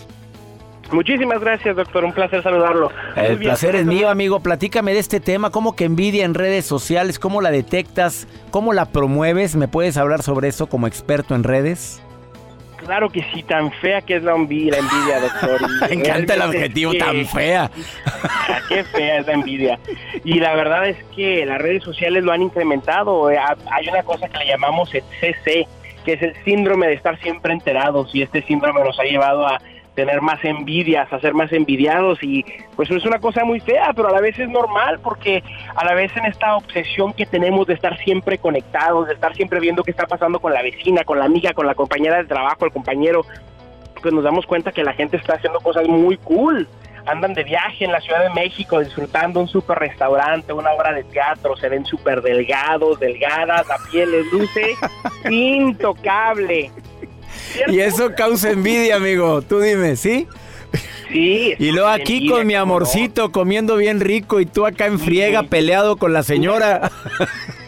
Muchísimas 0.93 1.41
gracias, 1.41 1.77
doctor. 1.77 2.05
Un 2.05 2.13
placer 2.13 2.43
saludarlo. 2.43 2.91
El 3.15 3.39
placer 3.39 3.75
es 3.77 3.85
mío, 3.85 4.09
amigo. 4.09 4.41
Platícame 4.41 4.95
de 4.95 5.01
este 5.01 5.21
tema. 5.21 5.51
¿Cómo 5.51 5.77
que 5.77 5.85
envidia 5.85 6.25
en 6.25 6.35
redes 6.35 6.65
sociales? 6.65 7.19
¿Cómo 7.19 7.41
la 7.41 7.51
detectas? 7.51 8.27
¿Cómo 8.51 8.73
la 8.73 8.87
promueves? 8.87 9.55
¿Me 9.57 9.69
puedes 9.69 9.97
hablar 9.97 10.23
sobre 10.23 10.49
eso 10.49 10.67
como 10.67 10.87
experto 10.87 11.35
en 11.35 11.45
redes? 11.45 12.03
Claro 12.79 13.11
que 13.11 13.23
sí, 13.35 13.43
tan 13.43 13.73
fea 13.73 14.01
que 14.03 14.17
es 14.17 14.23
la 14.23 14.35
envidia, 14.35 14.73
la 14.73 14.79
envidia 14.79 15.21
doctor. 15.21 15.61
Me 15.91 15.95
encanta 15.95 16.35
el 16.35 16.43
adjetivo 16.43 16.95
tan 16.95 17.27
fea. 17.27 17.71
Qué 18.69 18.85
fea 18.85 19.19
es 19.19 19.27
la 19.27 19.33
envidia. 19.35 19.79
Y 20.25 20.41
la 20.41 20.55
verdad 20.55 20.89
es 20.89 20.97
que 21.15 21.45
las 21.45 21.61
redes 21.61 21.83
sociales 21.83 22.23
lo 22.23 22.33
han 22.33 22.41
incrementado. 22.41 23.31
Eh, 23.31 23.39
hay 23.71 23.89
una 23.89 24.03
cosa 24.05 24.29
que 24.29 24.39
le 24.39 24.47
llamamos 24.47 24.95
el 24.95 25.03
CC, 25.21 25.67
que 26.05 26.13
es 26.15 26.23
el 26.23 26.35
síndrome 26.45 26.87
de 26.87 26.95
estar 26.95 27.21
siempre 27.21 27.53
enterados. 27.53 28.15
Y 28.15 28.23
este 28.23 28.43
síndrome 28.43 28.83
nos 28.83 28.99
ha 28.99 29.05
llevado 29.05 29.47
a 29.47 29.61
tener 29.99 30.23
más 30.23 30.45
envidias, 30.45 31.13
a 31.13 31.19
ser 31.19 31.35
más 31.35 31.53
envidiados 31.53 32.23
y 32.23 32.45
pues 32.77 32.89
es 32.89 33.05
una 33.05 33.19
cosa 33.19 33.45
muy 33.45 33.59
fea, 33.59 33.93
pero 33.97 34.07
a 34.07 34.13
la 34.13 34.21
vez 34.21 34.39
es 34.39 34.49
normal 34.49 35.01
porque 35.03 35.43
a 35.75 35.85
la 35.85 35.93
vez 35.95 36.17
en 36.17 36.25
esta 36.25 36.55
obsesión 36.55 37.13
que 37.13 37.27
tenemos 37.27 37.67
de 37.67 37.75
estar 37.75 37.99
siempre 37.99 38.39
conectados, 38.39 39.09
de 39.09 39.15
estar 39.15 39.35
siempre 39.35 39.59
viendo 39.59 39.83
qué 39.83 39.91
está 39.91 40.07
pasando 40.07 40.39
con 40.39 40.53
la 40.53 40.63
vecina, 40.63 41.03
con 41.03 41.19
la 41.19 41.25
amiga, 41.25 41.53
con 41.53 41.67
la 41.67 41.75
compañera 41.75 42.19
de 42.19 42.27
trabajo, 42.27 42.65
el 42.65 42.71
compañero, 42.71 43.23
pues 44.01 44.15
nos 44.15 44.23
damos 44.23 44.47
cuenta 44.47 44.71
que 44.71 44.85
la 44.85 44.93
gente 44.93 45.17
está 45.17 45.35
haciendo 45.35 45.59
cosas 45.59 45.89
muy 45.89 46.17
cool. 46.19 46.69
Andan 47.05 47.35
de 47.35 47.43
viaje 47.43 47.85
en 47.85 47.91
la 47.91 48.01
Ciudad 48.01 48.23
de 48.23 48.31
México 48.41 48.79
disfrutando 48.79 49.41
un 49.41 49.49
super 49.49 49.81
restaurante, 49.81 50.53
una 50.53 50.71
obra 50.71 50.93
de 50.93 51.03
teatro, 51.03 51.57
se 51.57 51.69
ven 51.69 51.85
súper 51.85 52.23
delgados, 52.23 53.01
delgadas, 53.01 53.67
la 53.67 53.79
piel 53.91 54.13
les 54.13 54.33
luce 54.33 54.77
intocable. 55.29 56.71
Y 57.69 57.81
eso 57.81 58.13
causa 58.17 58.51
envidia, 58.51 58.97
amigo. 58.97 59.43
Tú 59.43 59.61
dime, 59.61 59.97
¿sí? 59.97 60.27
Sí. 61.11 61.55
Y 61.59 61.73
luego 61.73 61.89
aquí 61.89 62.29
con 62.29 62.47
mi 62.47 62.55
amorcito 62.55 63.33
comiendo 63.33 63.77
bien 63.77 64.01
rico 64.01 64.41
y 64.41 64.47
tú 64.47 64.67
acá 64.67 64.87
en 64.87 64.99
friega 64.99 65.43
peleado 65.45 65.97
con 65.97 66.13
la 66.13 66.23
señora. 66.23 66.91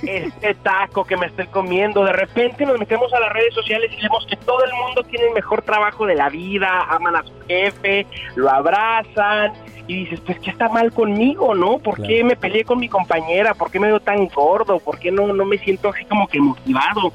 Este 0.02 0.54
taco 0.54 1.04
que 1.04 1.16
me 1.16 1.26
estoy 1.26 1.46
comiendo, 1.46 2.04
de 2.04 2.12
repente 2.12 2.66
nos 2.66 2.78
metemos 2.78 3.12
a 3.12 3.20
las 3.20 3.32
redes 3.32 3.54
sociales 3.54 3.90
y 3.96 4.02
vemos 4.02 4.26
que 4.28 4.36
todo 4.36 4.64
el 4.64 4.72
mundo 4.72 5.02
tiene 5.04 5.28
el 5.28 5.34
mejor 5.34 5.62
trabajo 5.62 6.06
de 6.06 6.14
la 6.14 6.28
vida, 6.28 6.86
aman 6.88 7.16
a 7.16 7.22
su 7.22 7.32
jefe, 7.46 8.06
lo 8.34 8.50
abrazan 8.50 9.52
y 9.86 10.04
dices, 10.04 10.20
pues 10.20 10.38
¿qué 10.40 10.50
está 10.50 10.68
mal 10.68 10.92
conmigo, 10.92 11.54
no? 11.54 11.78
¿Por 11.78 12.02
qué 12.02 12.22
me 12.24 12.36
peleé 12.36 12.64
con 12.64 12.78
mi 12.78 12.88
compañera? 12.88 13.54
¿Por 13.54 13.70
qué 13.70 13.80
me 13.80 13.88
veo 13.88 14.00
tan 14.00 14.26
gordo? 14.28 14.78
¿Por 14.78 14.98
qué 14.98 15.10
no, 15.10 15.32
no 15.32 15.44
me 15.44 15.58
siento 15.58 15.88
así 15.88 16.04
como 16.04 16.26
que 16.28 16.40
motivado? 16.40 17.12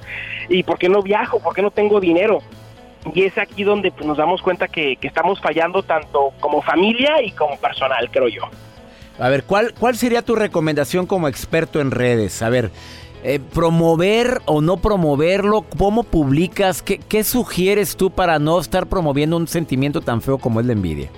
¿Y 0.50 0.64
por 0.64 0.78
qué 0.78 0.90
no 0.90 1.02
viajo? 1.02 1.40
¿Por 1.40 1.54
qué 1.54 1.62
no 1.62 1.72
tengo 1.72 2.00
dinero? 2.00 2.40
Y 3.14 3.24
es 3.24 3.38
aquí 3.38 3.64
donde 3.64 3.92
pues, 3.92 4.06
nos 4.06 4.18
damos 4.18 4.42
cuenta 4.42 4.68
que, 4.68 4.96
que 4.98 5.08
estamos 5.08 5.40
fallando 5.40 5.84
tanto 5.84 6.34
como 6.40 6.62
familia 6.62 7.22
y 7.22 7.32
como 7.32 7.58
personal, 7.58 8.10
creo 8.12 8.28
yo. 8.28 8.44
A 9.20 9.30
ver, 9.30 9.44
¿cuál, 9.44 9.74
¿cuál 9.80 9.96
sería 9.96 10.22
tu 10.22 10.36
recomendación 10.36 11.06
como 11.06 11.28
experto 11.28 11.80
en 11.80 11.92
redes? 11.92 12.42
A 12.42 12.50
ver, 12.50 12.72
eh, 13.24 13.40
promover 13.40 14.42
o 14.46 14.62
no 14.62 14.78
promoverlo, 14.78 15.64
¿cómo 15.78 16.04
publicas? 16.04 16.82
¿Qué, 16.82 17.00
¿Qué, 17.00 17.24
sugieres 17.24 17.96
tú 17.96 18.12
para 18.12 18.40
no 18.40 18.60
estar 18.60 18.88
promoviendo 18.88 19.38
un 19.38 19.48
sentimiento 19.48 20.02
tan 20.02 20.22
feo 20.22 20.38
como 20.38 20.60
es 20.60 20.66
la 20.66 20.74
envidia? 20.74 21.10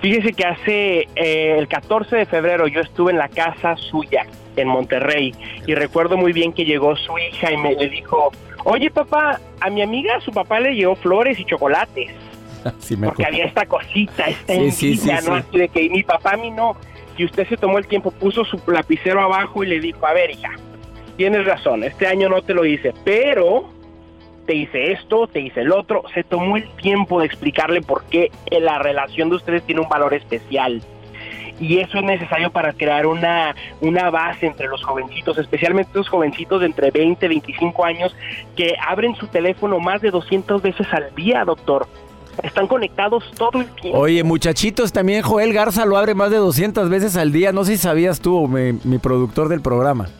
Fíjese 0.00 0.32
que 0.32 0.44
hace 0.44 1.08
eh, 1.14 1.56
el 1.58 1.68
14 1.68 2.16
de 2.16 2.26
febrero 2.26 2.66
yo 2.68 2.80
estuve 2.80 3.12
en 3.12 3.18
la 3.18 3.28
casa 3.28 3.76
suya 3.76 4.26
en 4.56 4.68
Monterrey 4.68 5.34
y 5.66 5.74
recuerdo 5.74 6.16
muy 6.16 6.32
bien 6.32 6.52
que 6.52 6.64
llegó 6.64 6.96
su 6.96 7.16
hija 7.18 7.52
y 7.52 7.56
me 7.56 7.74
le 7.74 7.88
dijo, 7.88 8.30
oye 8.64 8.90
papá, 8.90 9.40
a 9.60 9.70
mi 9.70 9.82
amiga 9.82 10.20
su 10.20 10.30
papá 10.32 10.60
le 10.60 10.74
llevó 10.74 10.96
flores 10.96 11.38
y 11.38 11.44
chocolates. 11.44 12.10
Sí, 12.80 12.96
me 12.96 13.06
porque 13.06 13.24
había 13.24 13.44
esta 13.44 13.64
cosita, 13.64 14.24
esta 14.24 14.52
Sí, 14.54 14.58
envidia, 14.58 15.20
sí, 15.20 15.28
¿no? 15.28 15.36
sí. 15.36 15.44
Así 15.48 15.58
de 15.58 15.68
que 15.68 15.88
mi 15.88 16.02
papá 16.02 16.32
a 16.32 16.36
mí 16.36 16.50
no. 16.50 16.76
Y 17.16 17.24
usted 17.24 17.46
se 17.48 17.56
tomó 17.56 17.78
el 17.78 17.86
tiempo, 17.86 18.10
puso 18.10 18.44
su 18.44 18.60
lapicero 18.66 19.20
abajo 19.22 19.62
y 19.62 19.68
le 19.68 19.78
dijo, 19.78 20.04
a 20.04 20.12
ver 20.12 20.32
hija, 20.32 20.50
tienes 21.16 21.44
razón, 21.46 21.84
este 21.84 22.08
año 22.08 22.28
no 22.28 22.42
te 22.42 22.54
lo 22.54 22.64
hice, 22.64 22.92
pero 23.04 23.70
te 24.46 24.54
hice 24.54 24.92
esto, 24.92 25.26
te 25.26 25.40
hice 25.40 25.60
el 25.60 25.72
otro. 25.72 26.02
Se 26.14 26.24
tomó 26.24 26.56
el 26.56 26.68
tiempo 26.76 27.20
de 27.20 27.26
explicarle 27.26 27.82
por 27.82 28.04
qué 28.04 28.30
la 28.50 28.78
relación 28.78 29.28
de 29.28 29.36
ustedes 29.36 29.62
tiene 29.64 29.80
un 29.80 29.88
valor 29.88 30.14
especial. 30.14 30.82
Y 31.58 31.78
eso 31.78 31.98
es 31.98 32.04
necesario 32.04 32.50
para 32.50 32.72
crear 32.74 33.06
una, 33.06 33.54
una 33.80 34.10
base 34.10 34.46
entre 34.46 34.68
los 34.68 34.84
jovencitos, 34.84 35.38
especialmente 35.38 35.90
los 35.94 36.08
jovencitos 36.08 36.60
de 36.60 36.66
entre 36.66 36.90
20 36.90 37.24
y 37.24 37.28
25 37.28 37.84
años 37.84 38.14
que 38.56 38.74
abren 38.86 39.14
su 39.16 39.26
teléfono 39.26 39.78
más 39.78 40.02
de 40.02 40.10
200 40.10 40.60
veces 40.60 40.86
al 40.92 41.14
día, 41.14 41.44
doctor. 41.44 41.86
Están 42.42 42.66
conectados 42.66 43.24
todo 43.38 43.60
el 43.60 43.66
tiempo. 43.70 43.98
Oye, 43.98 44.22
muchachitos, 44.22 44.92
también 44.92 45.22
Joel 45.22 45.54
Garza 45.54 45.86
lo 45.86 45.96
abre 45.96 46.14
más 46.14 46.30
de 46.30 46.36
200 46.36 46.90
veces 46.90 47.16
al 47.16 47.32
día. 47.32 47.52
No 47.52 47.64
sé 47.64 47.72
si 47.72 47.78
sabías 47.78 48.20
tú, 48.20 48.46
mi, 48.46 48.78
mi 48.84 48.98
productor 48.98 49.48
del 49.48 49.62
programa. 49.62 50.10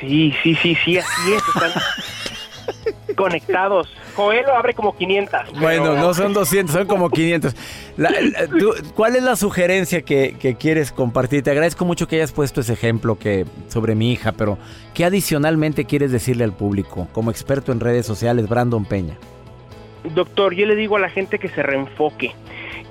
Sí, 0.00 0.34
sí, 0.42 0.54
sí, 0.56 0.76
sí, 0.84 0.98
así 0.98 1.32
es. 1.32 1.42
Están 1.54 1.70
conectados. 3.16 3.88
Joel 4.14 4.44
abre 4.50 4.74
como 4.74 4.96
500. 4.96 5.40
pero- 5.48 5.60
Bueno, 5.60 5.94
no 5.96 6.14
son 6.14 6.32
200, 6.32 6.74
son 6.74 6.86
como 6.86 7.10
500. 7.10 7.54
La- 7.96 8.10
la- 8.10 8.46
tú- 8.46 8.74
¿Cuál 8.94 9.16
es 9.16 9.22
la 9.22 9.36
sugerencia 9.36 10.02
que, 10.02 10.36
que 10.38 10.56
quieres 10.56 10.92
compartir? 10.92 11.42
Te 11.42 11.50
agradezco 11.50 11.84
mucho 11.84 12.06
que 12.08 12.16
hayas 12.16 12.32
puesto 12.32 12.60
ese 12.60 12.72
ejemplo 12.72 13.18
que, 13.18 13.44
sobre 13.68 13.94
mi 13.94 14.12
hija, 14.12 14.32
pero 14.32 14.58
¿qué 14.94 15.04
adicionalmente 15.04 15.84
quieres 15.84 16.12
decirle 16.12 16.44
al 16.44 16.52
público 16.52 17.08
como 17.12 17.30
experto 17.30 17.72
en 17.72 17.80
redes 17.80 18.06
sociales, 18.06 18.48
Brandon 18.48 18.84
Peña? 18.84 19.16
Doctor, 20.14 20.54
yo 20.54 20.66
le 20.66 20.76
digo 20.76 20.96
a 20.96 21.00
la 21.00 21.10
gente 21.10 21.38
que 21.38 21.48
se 21.48 21.62
reenfoque, 21.62 22.32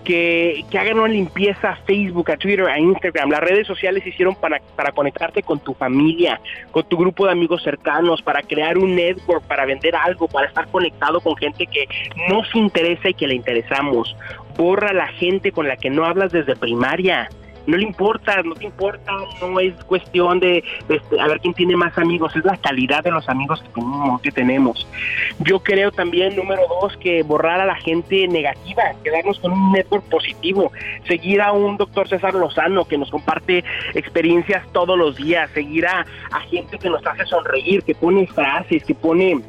que, 0.05 0.63
que, 0.69 0.79
hagan 0.79 0.99
una 0.99 1.09
limpieza 1.09 1.71
a 1.71 1.75
Facebook, 1.75 2.31
a 2.31 2.37
Twitter, 2.37 2.65
a 2.65 2.79
Instagram. 2.79 3.31
Las 3.31 3.41
redes 3.41 3.67
sociales 3.67 4.05
hicieron 4.07 4.35
para, 4.35 4.61
para 4.75 4.91
conectarte 4.93 5.43
con 5.43 5.59
tu 5.59 5.73
familia, 5.73 6.39
con 6.71 6.87
tu 6.87 6.97
grupo 6.97 7.25
de 7.25 7.33
amigos 7.33 7.63
cercanos, 7.63 8.21
para 8.21 8.41
crear 8.41 8.77
un 8.77 8.95
network, 8.95 9.43
para 9.43 9.65
vender 9.65 9.95
algo, 9.95 10.29
para 10.29 10.47
estar 10.47 10.67
conectado 10.67 11.19
con 11.19 11.35
gente 11.35 11.67
que 11.67 11.87
nos 12.29 12.55
interesa 12.55 13.09
y 13.09 13.13
que 13.13 13.27
le 13.27 13.35
interesamos. 13.35 14.15
Borra 14.55 14.93
la 14.93 15.07
gente 15.07 15.51
con 15.51 15.67
la 15.67 15.75
que 15.75 15.89
no 15.89 16.05
hablas 16.05 16.31
desde 16.31 16.55
primaria 16.55 17.29
no 17.67 17.77
le 17.77 17.83
importa, 17.83 18.41
no 18.43 18.55
te 18.55 18.65
importa, 18.65 19.11
no 19.41 19.59
es 19.59 19.73
cuestión 19.85 20.39
de, 20.39 20.63
este, 20.89 21.19
a 21.19 21.27
ver 21.27 21.39
quién 21.39 21.53
tiene 21.53 21.75
más 21.75 21.97
amigos, 21.97 22.35
es 22.35 22.45
la 22.45 22.57
calidad 22.57 23.03
de 23.03 23.11
los 23.11 23.27
amigos 23.29 23.61
que 23.61 23.69
tenemos, 23.69 24.21
que 24.21 24.31
tenemos. 24.31 24.87
Yo 25.39 25.59
creo 25.59 25.91
también, 25.91 26.35
número 26.35 26.61
dos, 26.81 26.95
que 26.97 27.23
borrar 27.23 27.61
a 27.61 27.65
la 27.65 27.75
gente 27.75 28.27
negativa, 28.27 28.83
quedarnos 29.03 29.39
con 29.39 29.51
un 29.51 29.71
network 29.71 30.05
positivo, 30.05 30.71
seguir 31.07 31.41
a 31.41 31.51
un 31.51 31.77
doctor 31.77 32.07
César 32.07 32.33
Lozano 32.33 32.85
que 32.85 32.97
nos 32.97 33.09
comparte 33.09 33.63
experiencias 33.93 34.65
todos 34.71 34.97
los 34.97 35.15
días, 35.15 35.49
seguir 35.51 35.87
a, 35.87 36.05
a 36.31 36.39
gente 36.41 36.77
que 36.77 36.89
nos 36.89 37.05
hace 37.05 37.25
sonreír, 37.25 37.83
que 37.83 37.95
pone 37.95 38.27
frases, 38.27 38.83
que 38.83 38.95
pone 38.95 39.41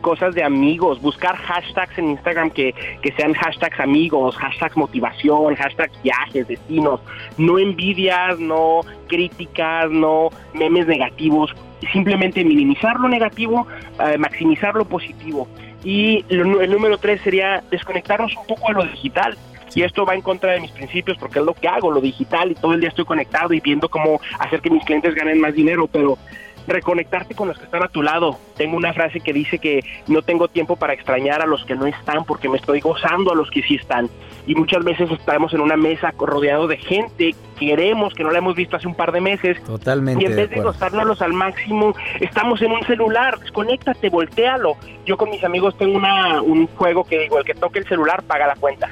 cosas 0.00 0.34
de 0.34 0.42
amigos, 0.42 1.00
buscar 1.00 1.36
hashtags 1.36 1.98
en 1.98 2.10
Instagram 2.10 2.50
que, 2.50 2.74
que 3.02 3.12
sean 3.12 3.32
hashtags 3.34 3.78
amigos, 3.80 4.36
hashtags 4.36 4.76
motivación, 4.76 5.54
hashtags 5.54 6.00
viajes, 6.02 6.48
destinos, 6.48 7.00
no 7.38 7.58
envidias, 7.58 8.38
no 8.38 8.80
críticas, 9.08 9.90
no 9.90 10.30
memes 10.54 10.86
negativos, 10.86 11.54
simplemente 11.92 12.44
minimizar 12.44 12.98
lo 12.98 13.08
negativo, 13.08 13.66
eh, 14.00 14.18
maximizar 14.18 14.74
lo 14.74 14.84
positivo. 14.84 15.48
Y 15.84 16.24
el 16.28 16.70
número 16.70 16.98
tres 16.98 17.20
sería 17.22 17.62
desconectarnos 17.70 18.34
un 18.36 18.46
poco 18.46 18.68
de 18.68 18.74
lo 18.74 18.84
digital. 18.84 19.36
Y 19.74 19.82
esto 19.82 20.06
va 20.06 20.14
en 20.14 20.22
contra 20.22 20.52
de 20.52 20.60
mis 20.60 20.70
principios 20.70 21.18
porque 21.18 21.38
es 21.38 21.44
lo 21.44 21.52
que 21.52 21.68
hago, 21.68 21.90
lo 21.90 22.00
digital, 22.00 22.50
y 22.50 22.54
todo 22.54 22.72
el 22.72 22.80
día 22.80 22.88
estoy 22.88 23.04
conectado 23.04 23.52
y 23.52 23.60
viendo 23.60 23.88
cómo 23.88 24.20
hacer 24.38 24.60
que 24.60 24.70
mis 24.70 24.84
clientes 24.84 25.14
ganen 25.14 25.38
más 25.38 25.54
dinero, 25.54 25.86
pero 25.86 26.16
reconectarte 26.66 27.34
con 27.34 27.48
los 27.48 27.58
que 27.58 27.64
están 27.64 27.82
a 27.82 27.88
tu 27.88 28.02
lado. 28.02 28.38
Tengo 28.56 28.76
una 28.76 28.92
frase 28.92 29.20
que 29.20 29.32
dice 29.32 29.58
que 29.58 29.84
no 30.08 30.22
tengo 30.22 30.48
tiempo 30.48 30.76
para 30.76 30.92
extrañar 30.92 31.42
a 31.42 31.46
los 31.46 31.64
que 31.64 31.74
no 31.74 31.86
están 31.86 32.24
porque 32.24 32.48
me 32.48 32.58
estoy 32.58 32.80
gozando 32.80 33.32
a 33.32 33.34
los 33.34 33.50
que 33.50 33.62
sí 33.62 33.76
están. 33.76 34.08
Y 34.46 34.54
muchas 34.54 34.84
veces 34.84 35.10
estamos 35.10 35.52
en 35.54 35.60
una 35.60 35.76
mesa 35.76 36.12
rodeado 36.18 36.66
de 36.68 36.76
gente, 36.76 37.34
queremos 37.58 38.14
que 38.14 38.22
no 38.22 38.30
la 38.30 38.38
hemos 38.38 38.54
visto 38.54 38.76
hace 38.76 38.86
un 38.86 38.94
par 38.94 39.12
de 39.12 39.20
meses. 39.20 39.62
Totalmente. 39.64 40.22
Y 40.22 40.26
en 40.26 40.36
vez 40.36 40.50
de, 40.50 40.60
gozárnoslos 40.60 41.22
al 41.22 41.32
máximo, 41.32 41.94
estamos 42.20 42.62
en 42.62 42.72
un 42.72 42.82
celular, 42.84 43.38
desconéctate, 43.38 44.08
voltealo. 44.08 44.76
Yo 45.04 45.16
con 45.16 45.30
mis 45.30 45.42
amigos 45.44 45.76
tengo 45.76 45.96
una, 45.96 46.40
un 46.42 46.66
juego 46.68 47.04
que 47.04 47.18
digo, 47.20 47.38
el 47.38 47.44
que 47.44 47.54
toque 47.54 47.80
el 47.80 47.86
celular 47.86 48.22
paga 48.22 48.46
la 48.46 48.56
cuenta 48.56 48.90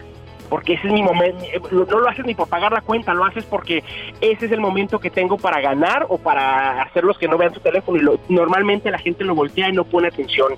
porque 0.48 0.74
ese 0.74 0.88
es 0.88 0.92
mi 0.92 1.02
momento, 1.02 1.44
no 1.70 1.84
lo 1.84 2.08
haces 2.08 2.24
ni 2.24 2.34
por 2.34 2.48
pagar 2.48 2.72
la 2.72 2.80
cuenta, 2.80 3.14
lo 3.14 3.24
haces 3.24 3.44
porque 3.44 3.82
ese 4.20 4.46
es 4.46 4.52
el 4.52 4.60
momento 4.60 4.98
que 4.98 5.10
tengo 5.10 5.36
para 5.36 5.60
ganar 5.60 6.06
o 6.08 6.18
para 6.18 6.82
hacer 6.82 7.04
los 7.04 7.18
que 7.18 7.28
no 7.28 7.38
vean 7.38 7.54
su 7.54 7.60
teléfono 7.60 7.98
y 7.98 8.32
normalmente 8.32 8.90
la 8.90 8.98
gente 8.98 9.24
lo 9.24 9.34
voltea 9.34 9.68
y 9.68 9.72
no 9.72 9.84
pone 9.84 10.08
atención. 10.08 10.54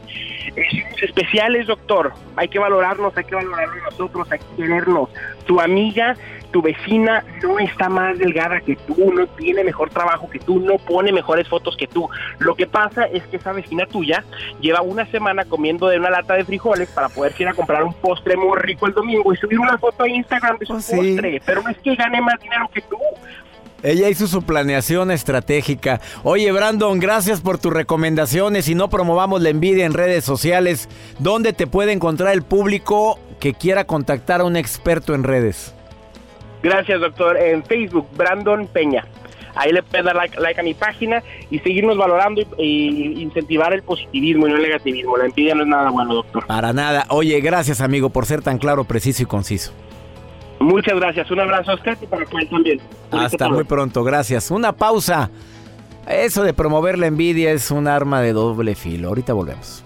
especiales, 1.03 1.67
doctor, 1.67 2.13
hay 2.37 2.49
que 2.49 2.59
valorarnos, 2.59 3.17
hay 3.17 3.25
que 3.25 3.35
valorarnos 3.35 3.83
nosotros, 3.91 4.31
hay 4.31 4.39
que 4.39 4.63
querernos. 4.63 5.09
Tu 5.47 5.61
amiga 5.61 6.17
tu 6.57 6.63
vecina 6.63 7.23
no 7.43 7.59
está 7.59 7.91
más 7.91 8.19
delgada 8.19 8.63
que 8.63 8.77
tú, 8.77 9.13
no 9.13 9.27
tiene 9.27 9.63
mejor 9.63 9.91
trabajo 9.91 10.27
que 10.31 10.39
tú, 10.39 10.59
no 10.59 10.79
pone 10.79 11.13
mejores 11.13 11.47
fotos 11.47 11.77
que 11.77 11.87
tú. 11.87 12.09
Lo 12.39 12.55
que 12.55 12.67
pasa 12.67 13.05
es 13.05 13.23
que 13.25 13.37
esa 13.37 13.53
vecina 13.53 13.85
tuya 13.85 14.25
lleva 14.59 14.81
una 14.81 15.05
semana 15.11 15.45
comiendo 15.45 15.87
de 15.89 15.99
una 15.99 16.09
lata 16.09 16.33
de 16.33 16.47
frijoles 16.47 16.89
para 16.89 17.11
poder 17.11 17.35
ir 17.39 17.49
a 17.49 17.53
comprar 17.53 17.85
un 17.85 17.93
postre 17.93 18.39
muy 18.39 18.59
rico 18.59 18.87
el 18.87 18.95
domingo 18.95 19.35
y 19.35 19.37
subir 19.37 19.61
una 19.61 19.77
foto 19.77 20.05
a 20.05 20.09
Instagram 20.09 20.57
de 20.57 20.65
su 20.65 20.73
oh, 20.73 20.77
postre, 20.77 21.43
pero 21.45 21.61
no 21.61 21.69
es 21.69 21.77
que 21.77 21.95
gane 21.95 22.23
más 22.23 22.41
dinero 22.41 22.71
que 22.73 22.81
tú. 22.81 22.97
Ella 23.83 24.09
hizo 24.09 24.27
su 24.27 24.41
planeación 24.41 25.11
estratégica. 25.11 26.01
Oye, 26.23 26.51
Brandon, 26.53 26.99
gracias 26.99 27.43
por 27.43 27.59
tus 27.59 27.75
recomendaciones 27.75 28.67
y 28.71 28.75
no 28.75 28.89
promovamos 28.89 29.43
la 29.43 29.51
envidia 29.51 29.85
en 29.85 29.93
redes 29.93 30.25
sociales. 30.25 30.89
¿Dónde 31.19 31.53
te 31.53 31.67
puede 31.67 31.93
encontrar 31.93 32.33
el 32.33 32.41
público 32.41 33.19
que 33.41 33.53
quiera 33.53 33.85
contactar 33.85 34.41
a 34.41 34.45
un 34.45 34.57
experto 34.57 35.15
en 35.15 35.23
redes? 35.23 35.76
Gracias, 36.67 37.01
doctor. 37.01 37.37
En 37.37 37.63
Facebook, 37.63 38.09
Brandon 38.17 38.67
Peña. 38.67 39.07
Ahí 39.55 39.73
le 39.73 39.85
puedes 39.85 40.05
dar 40.05 40.17
like, 40.17 40.61
a 40.61 40.65
mi 40.65 40.75
página 40.75 41.23
y 41.49 41.61
seguirnos 41.61 41.97
valorando 41.97 42.43
y, 42.59 43.23
incentivar 43.23 43.73
el 43.73 43.83
positivismo 43.83 44.49
y 44.49 44.51
no 44.51 44.57
el 44.57 44.63
negativismo. 44.63 45.17
La 45.17 45.27
envidia 45.27 45.55
no 45.55 45.63
es 45.63 45.69
nada 45.69 45.91
bueno, 45.91 46.15
doctor. 46.15 46.45
Para 46.47 46.73
nada. 46.73 47.07
Oye, 47.09 47.41
gracias, 47.41 47.81
amigo, 47.81 48.11
por 48.11 48.27
ser 48.27 48.43
tan 48.43 48.59
claro, 48.59 48.83
preciso 48.83 49.23
y 49.23 49.27
conciso. 49.27 49.73
Muchas 50.59 50.97
gracias. 50.97 51.31
Un 51.31 51.41
abrazo 51.41 51.71
a 51.71 51.75
usted 51.77 51.97
y 52.03 52.07
para 52.07 52.25
usted 52.25 52.49
también. 52.51 52.81
Hasta 53.13 53.49
muy 53.49 53.65
pronto. 53.65 54.03
Gracias. 54.03 54.51
Una 54.51 54.73
pausa. 54.73 55.31
Eso 56.09 56.43
de 56.43 56.53
promover 56.53 56.99
la 56.99 57.07
envidia 57.07 57.53
es 57.53 57.71
un 57.71 57.87
arma 57.87 58.21
de 58.21 58.33
doble 58.33 58.75
filo. 58.75 59.09
Ahorita 59.09 59.33
volvemos 59.33 59.86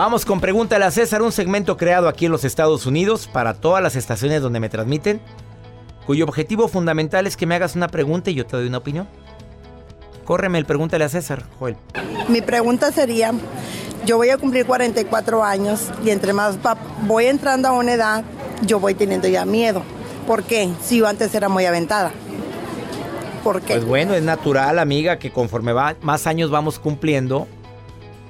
Vamos 0.00 0.24
con 0.24 0.40
Pregúntale 0.40 0.86
a 0.86 0.90
César, 0.90 1.20
un 1.20 1.30
segmento 1.30 1.76
creado 1.76 2.08
aquí 2.08 2.24
en 2.24 2.32
los 2.32 2.46
Estados 2.46 2.86
Unidos 2.86 3.28
para 3.30 3.52
todas 3.52 3.82
las 3.82 3.96
estaciones 3.96 4.40
donde 4.40 4.58
me 4.58 4.70
transmiten, 4.70 5.20
cuyo 6.06 6.24
objetivo 6.24 6.68
fundamental 6.68 7.26
es 7.26 7.36
que 7.36 7.44
me 7.44 7.54
hagas 7.54 7.76
una 7.76 7.86
pregunta 7.86 8.30
y 8.30 8.34
yo 8.34 8.46
te 8.46 8.56
doy 8.56 8.66
una 8.66 8.78
opinión. 8.78 9.06
Córreme 10.24 10.56
el 10.56 10.64
Pregúntale 10.64 11.04
a 11.04 11.10
César, 11.10 11.44
Joel. 11.58 11.76
Mi 12.28 12.40
pregunta 12.40 12.90
sería, 12.92 13.34
yo 14.06 14.16
voy 14.16 14.30
a 14.30 14.38
cumplir 14.38 14.64
44 14.64 15.44
años 15.44 15.90
y 16.02 16.08
entre 16.08 16.32
más 16.32 16.56
voy 17.02 17.26
entrando 17.26 17.68
a 17.68 17.72
una 17.72 17.92
edad, 17.92 18.24
yo 18.62 18.80
voy 18.80 18.94
teniendo 18.94 19.28
ya 19.28 19.44
miedo. 19.44 19.82
¿Por 20.26 20.44
qué? 20.44 20.70
Si 20.82 20.96
yo 20.96 21.08
antes 21.08 21.34
era 21.34 21.50
muy 21.50 21.66
aventada. 21.66 22.10
¿Por 23.44 23.60
qué? 23.60 23.74
Pues 23.74 23.84
bueno, 23.84 24.14
es 24.14 24.22
natural, 24.22 24.78
amiga, 24.78 25.18
que 25.18 25.30
conforme 25.30 25.74
va, 25.74 25.94
más 26.00 26.26
años 26.26 26.50
vamos 26.50 26.78
cumpliendo, 26.78 27.46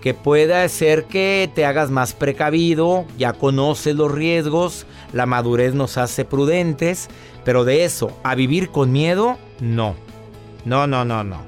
que 0.00 0.14
pueda 0.14 0.66
ser 0.68 1.04
que 1.04 1.50
te 1.54 1.64
hagas 1.64 1.90
más 1.90 2.14
precavido, 2.14 3.04
ya 3.18 3.32
conoces 3.32 3.94
los 3.94 4.10
riesgos, 4.10 4.86
la 5.12 5.26
madurez 5.26 5.74
nos 5.74 5.98
hace 5.98 6.24
prudentes, 6.24 7.08
pero 7.44 7.64
de 7.64 7.84
eso, 7.84 8.10
a 8.22 8.34
vivir 8.34 8.70
con 8.70 8.92
miedo, 8.92 9.36
no. 9.60 9.94
No, 10.64 10.86
no, 10.86 11.04
no, 11.04 11.24
no. 11.24 11.38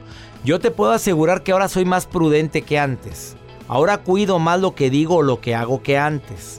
Yo 0.44 0.58
te 0.58 0.70
puedo 0.70 0.92
asegurar 0.92 1.42
que 1.42 1.52
ahora 1.52 1.68
soy 1.68 1.84
más 1.84 2.06
prudente 2.06 2.62
que 2.62 2.78
antes. 2.78 3.36
Ahora 3.68 3.98
cuido 3.98 4.38
más 4.38 4.60
lo 4.60 4.74
que 4.74 4.90
digo 4.90 5.16
o 5.16 5.22
lo 5.22 5.40
que 5.40 5.54
hago 5.54 5.82
que 5.82 5.96
antes. 5.96 6.58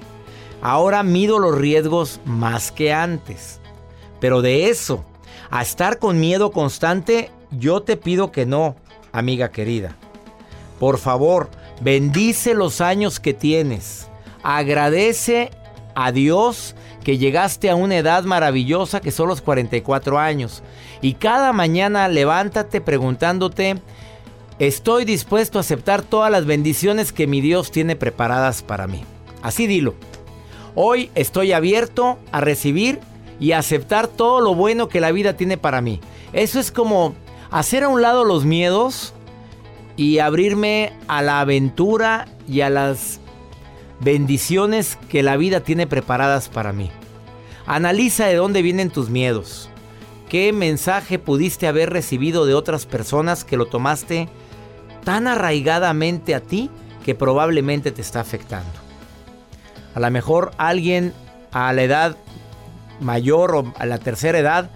Ahora 0.61 1.03
mido 1.03 1.39
los 1.39 1.57
riesgos 1.57 2.21
más 2.25 2.71
que 2.71 2.93
antes. 2.93 3.59
Pero 4.19 4.41
de 4.41 4.69
eso, 4.69 5.03
a 5.51 5.61
estar 5.61 5.99
con 5.99 6.19
miedo 6.19 6.51
constante, 6.51 7.29
yo 7.51 7.83
te 7.83 7.97
pido 7.97 8.31
que 8.31 8.45
no, 8.45 8.75
amiga 9.11 9.51
querida. 9.51 9.95
Por 10.79 10.97
favor, 10.97 11.49
bendice 11.81 12.53
los 12.53 12.81
años 12.81 13.19
que 13.19 13.33
tienes. 13.33 14.07
Agradece 14.43 15.51
a 15.95 16.11
Dios 16.11 16.75
que 17.03 17.17
llegaste 17.17 17.69
a 17.69 17.75
una 17.75 17.97
edad 17.97 18.23
maravillosa 18.23 19.01
que 19.01 19.11
son 19.11 19.27
los 19.27 19.41
44 19.41 20.19
años. 20.19 20.63
Y 21.01 21.13
cada 21.13 21.53
mañana 21.53 22.07
levántate 22.07 22.81
preguntándote, 22.81 23.81
estoy 24.59 25.05
dispuesto 25.05 25.57
a 25.57 25.61
aceptar 25.61 26.01
todas 26.01 26.31
las 26.31 26.45
bendiciones 26.45 27.11
que 27.11 27.27
mi 27.27 27.41
Dios 27.41 27.71
tiene 27.71 27.95
preparadas 27.95 28.63
para 28.63 28.87
mí. 28.87 29.03
Así 29.41 29.67
dilo. 29.67 29.95
Hoy 30.75 31.11
estoy 31.13 31.51
abierto 31.51 32.17
a 32.31 32.41
recibir 32.41 32.99
y 33.39 33.51
aceptar 33.51 34.07
todo 34.07 34.41
lo 34.41 34.55
bueno 34.55 34.87
que 34.87 35.01
la 35.01 35.11
vida 35.11 35.35
tiene 35.35 35.57
para 35.57 35.81
mí. 35.81 35.99
Eso 36.31 36.59
es 36.59 36.71
como 36.71 37.13
hacer 37.51 37.83
a 37.83 37.89
un 37.89 38.01
lado 38.01 38.23
los 38.23 38.45
miedos 38.45 39.13
y 39.95 40.19
abrirme 40.19 40.93
a 41.07 41.21
la 41.21 41.39
aventura 41.39 42.27
y 42.47 42.61
a 42.61 42.69
las 42.69 43.19
bendiciones 43.99 44.97
que 45.09 45.23
la 45.23 45.37
vida 45.37 45.61
tiene 45.61 45.87
preparadas 45.87 46.49
para 46.49 46.73
mí. 46.73 46.91
Analiza 47.65 48.25
de 48.25 48.35
dónde 48.35 48.61
vienen 48.61 48.89
tus 48.89 49.09
miedos. 49.09 49.69
¿Qué 50.29 50.51
mensaje 50.51 51.19
pudiste 51.19 51.67
haber 51.67 51.91
recibido 51.91 52.45
de 52.45 52.55
otras 52.55 52.85
personas 52.85 53.43
que 53.43 53.57
lo 53.57 53.67
tomaste 53.67 54.27
tan 55.03 55.27
arraigadamente 55.27 56.33
a 56.33 56.39
ti 56.39 56.69
que 57.05 57.15
probablemente 57.15 57.91
te 57.91 58.01
está 58.01 58.19
afectando? 58.19 58.71
A 59.93 59.99
lo 59.99 60.09
mejor 60.09 60.51
alguien 60.57 61.13
a 61.51 61.71
la 61.71 61.83
edad 61.83 62.17
mayor 62.99 63.55
o 63.55 63.73
a 63.77 63.85
la 63.85 63.99
tercera 63.99 64.39
edad, 64.39 64.71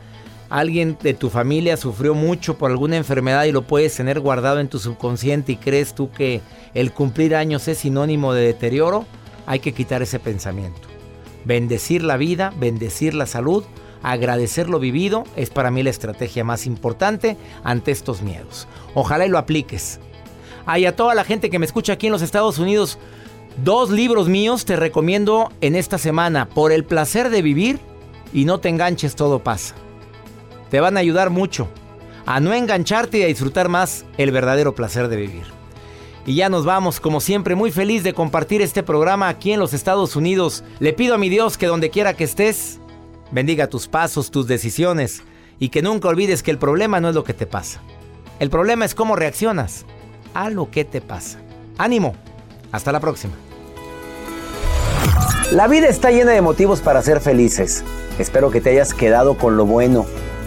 alguien 0.49 0.97
de 1.01 1.13
tu 1.13 1.29
familia 1.29 1.77
sufrió 1.77 2.13
mucho 2.13 2.57
por 2.57 2.71
alguna 2.71 2.97
enfermedad 2.97 3.45
y 3.45 3.51
lo 3.51 3.63
puedes 3.63 3.95
tener 3.95 4.19
guardado 4.19 4.59
en 4.59 4.67
tu 4.67 4.79
subconsciente 4.79 5.53
y 5.53 5.57
crees 5.57 5.93
tú 5.93 6.11
que 6.11 6.41
el 6.73 6.91
cumplir 6.93 7.35
años 7.35 7.67
es 7.67 7.79
sinónimo 7.79 8.33
de 8.33 8.45
deterioro, 8.45 9.05
hay 9.45 9.59
que 9.59 9.73
quitar 9.73 10.01
ese 10.01 10.19
pensamiento. 10.19 10.81
Bendecir 11.45 12.03
la 12.03 12.17
vida, 12.17 12.53
bendecir 12.57 13.13
la 13.13 13.25
salud, 13.25 13.63
agradecer 14.03 14.69
lo 14.69 14.79
vivido 14.79 15.23
es 15.35 15.49
para 15.49 15.71
mí 15.71 15.83
la 15.83 15.89
estrategia 15.89 16.43
más 16.43 16.65
importante 16.65 17.37
ante 17.63 17.91
estos 17.91 18.21
miedos. 18.21 18.67
Ojalá 18.93 19.25
y 19.25 19.29
lo 19.29 19.37
apliques. 19.37 19.99
Hay 20.65 20.85
a 20.85 20.95
toda 20.95 21.15
la 21.15 21.23
gente 21.23 21.49
que 21.49 21.59
me 21.59 21.65
escucha 21.65 21.93
aquí 21.93 22.07
en 22.07 22.11
los 22.11 22.21
Estados 22.21 22.59
Unidos, 22.59 22.99
Dos 23.63 23.89
libros 23.89 24.29
míos 24.29 24.65
te 24.65 24.75
recomiendo 24.75 25.51
en 25.61 25.75
esta 25.75 25.97
semana. 25.97 26.47
Por 26.47 26.71
el 26.71 26.83
placer 26.83 27.31
de 27.31 27.41
vivir 27.41 27.79
y 28.31 28.45
no 28.45 28.59
te 28.59 28.69
enganches, 28.69 29.15
todo 29.15 29.39
pasa. 29.39 29.73
Te 30.69 30.79
van 30.79 30.97
a 30.97 30.99
ayudar 30.99 31.29
mucho 31.29 31.67
a 32.25 32.39
no 32.39 32.53
engancharte 32.53 33.19
y 33.19 33.23
a 33.23 33.27
disfrutar 33.27 33.69
más 33.69 34.05
el 34.17 34.31
verdadero 34.31 34.75
placer 34.75 35.07
de 35.07 35.15
vivir. 35.15 35.45
Y 36.25 36.35
ya 36.35 36.49
nos 36.49 36.65
vamos, 36.65 36.99
como 36.99 37.21
siempre, 37.21 37.55
muy 37.55 37.71
feliz 37.71 38.03
de 38.03 38.13
compartir 38.13 38.61
este 38.61 38.83
programa 38.83 39.29
aquí 39.29 39.53
en 39.53 39.61
los 39.61 39.73
Estados 39.73 40.17
Unidos. 40.17 40.65
Le 40.79 40.91
pido 40.91 41.15
a 41.15 41.17
mi 41.17 41.29
Dios 41.29 41.57
que 41.57 41.67
donde 41.67 41.89
quiera 41.89 42.15
que 42.15 42.25
estés, 42.25 42.79
bendiga 43.31 43.67
tus 43.67 43.87
pasos, 43.87 44.29
tus 44.29 44.45
decisiones 44.45 45.23
y 45.57 45.69
que 45.69 45.81
nunca 45.81 46.09
olvides 46.09 46.43
que 46.43 46.51
el 46.51 46.57
problema 46.57 46.99
no 46.99 47.07
es 47.07 47.15
lo 47.15 47.23
que 47.23 47.33
te 47.33 47.47
pasa. 47.47 47.79
El 48.39 48.49
problema 48.49 48.83
es 48.83 48.93
cómo 48.93 49.15
reaccionas 49.15 49.85
a 50.33 50.49
lo 50.49 50.69
que 50.69 50.83
te 50.83 50.99
pasa. 50.99 51.39
Ánimo. 51.77 52.13
Hasta 52.73 52.91
la 52.91 52.99
próxima. 52.99 53.33
La 55.53 55.69
vida 55.69 55.87
está 55.87 56.11
llena 56.11 56.33
de 56.33 56.41
motivos 56.41 56.81
para 56.81 57.01
ser 57.01 57.21
felices. 57.21 57.85
Espero 58.19 58.51
que 58.51 58.59
te 58.59 58.71
hayas 58.71 58.93
quedado 58.93 59.37
con 59.37 59.55
lo 59.55 59.65
bueno 59.65 60.05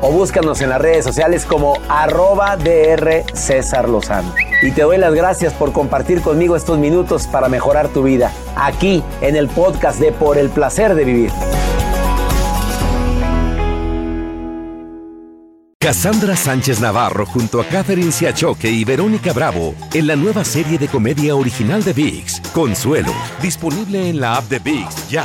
o 0.00 0.10
búscanos 0.10 0.60
en 0.60 0.70
las 0.70 0.80
redes 0.80 1.04
sociales 1.04 1.44
como 1.44 1.74
arroba 1.88 2.56
DR 2.56 3.24
César 3.34 3.88
Lozano. 3.88 4.34
Y 4.62 4.72
te 4.72 4.82
doy 4.82 4.98
las 4.98 5.14
gracias 5.14 5.52
por 5.52 5.72
compartir 5.72 6.20
conmigo 6.20 6.56
estos 6.56 6.78
minutos 6.78 7.26
para 7.26 7.48
mejorar 7.48 7.88
tu 7.88 8.02
vida, 8.02 8.32
aquí 8.56 9.02
en 9.20 9.36
el 9.36 9.48
podcast 9.48 9.98
de 10.00 10.12
Por 10.12 10.38
el 10.38 10.50
Placer 10.50 10.94
de 10.94 11.04
Vivir. 11.04 11.32
Cassandra 15.82 16.36
Sánchez 16.36 16.78
Navarro 16.80 17.24
junto 17.24 17.60
a 17.60 17.64
Catherine 17.64 18.12
Siachoque 18.12 18.70
y 18.70 18.84
Verónica 18.84 19.32
Bravo 19.32 19.74
en 19.94 20.06
la 20.06 20.14
nueva 20.14 20.44
serie 20.44 20.78
de 20.78 20.88
comedia 20.88 21.34
original 21.34 21.82
de 21.82 21.94
VIX, 21.94 22.40
Consuelo, 22.52 23.12
disponible 23.40 24.10
en 24.10 24.20
la 24.20 24.36
app 24.36 24.44
de 24.44 24.58
VIX 24.58 25.08
ya. 25.08 25.24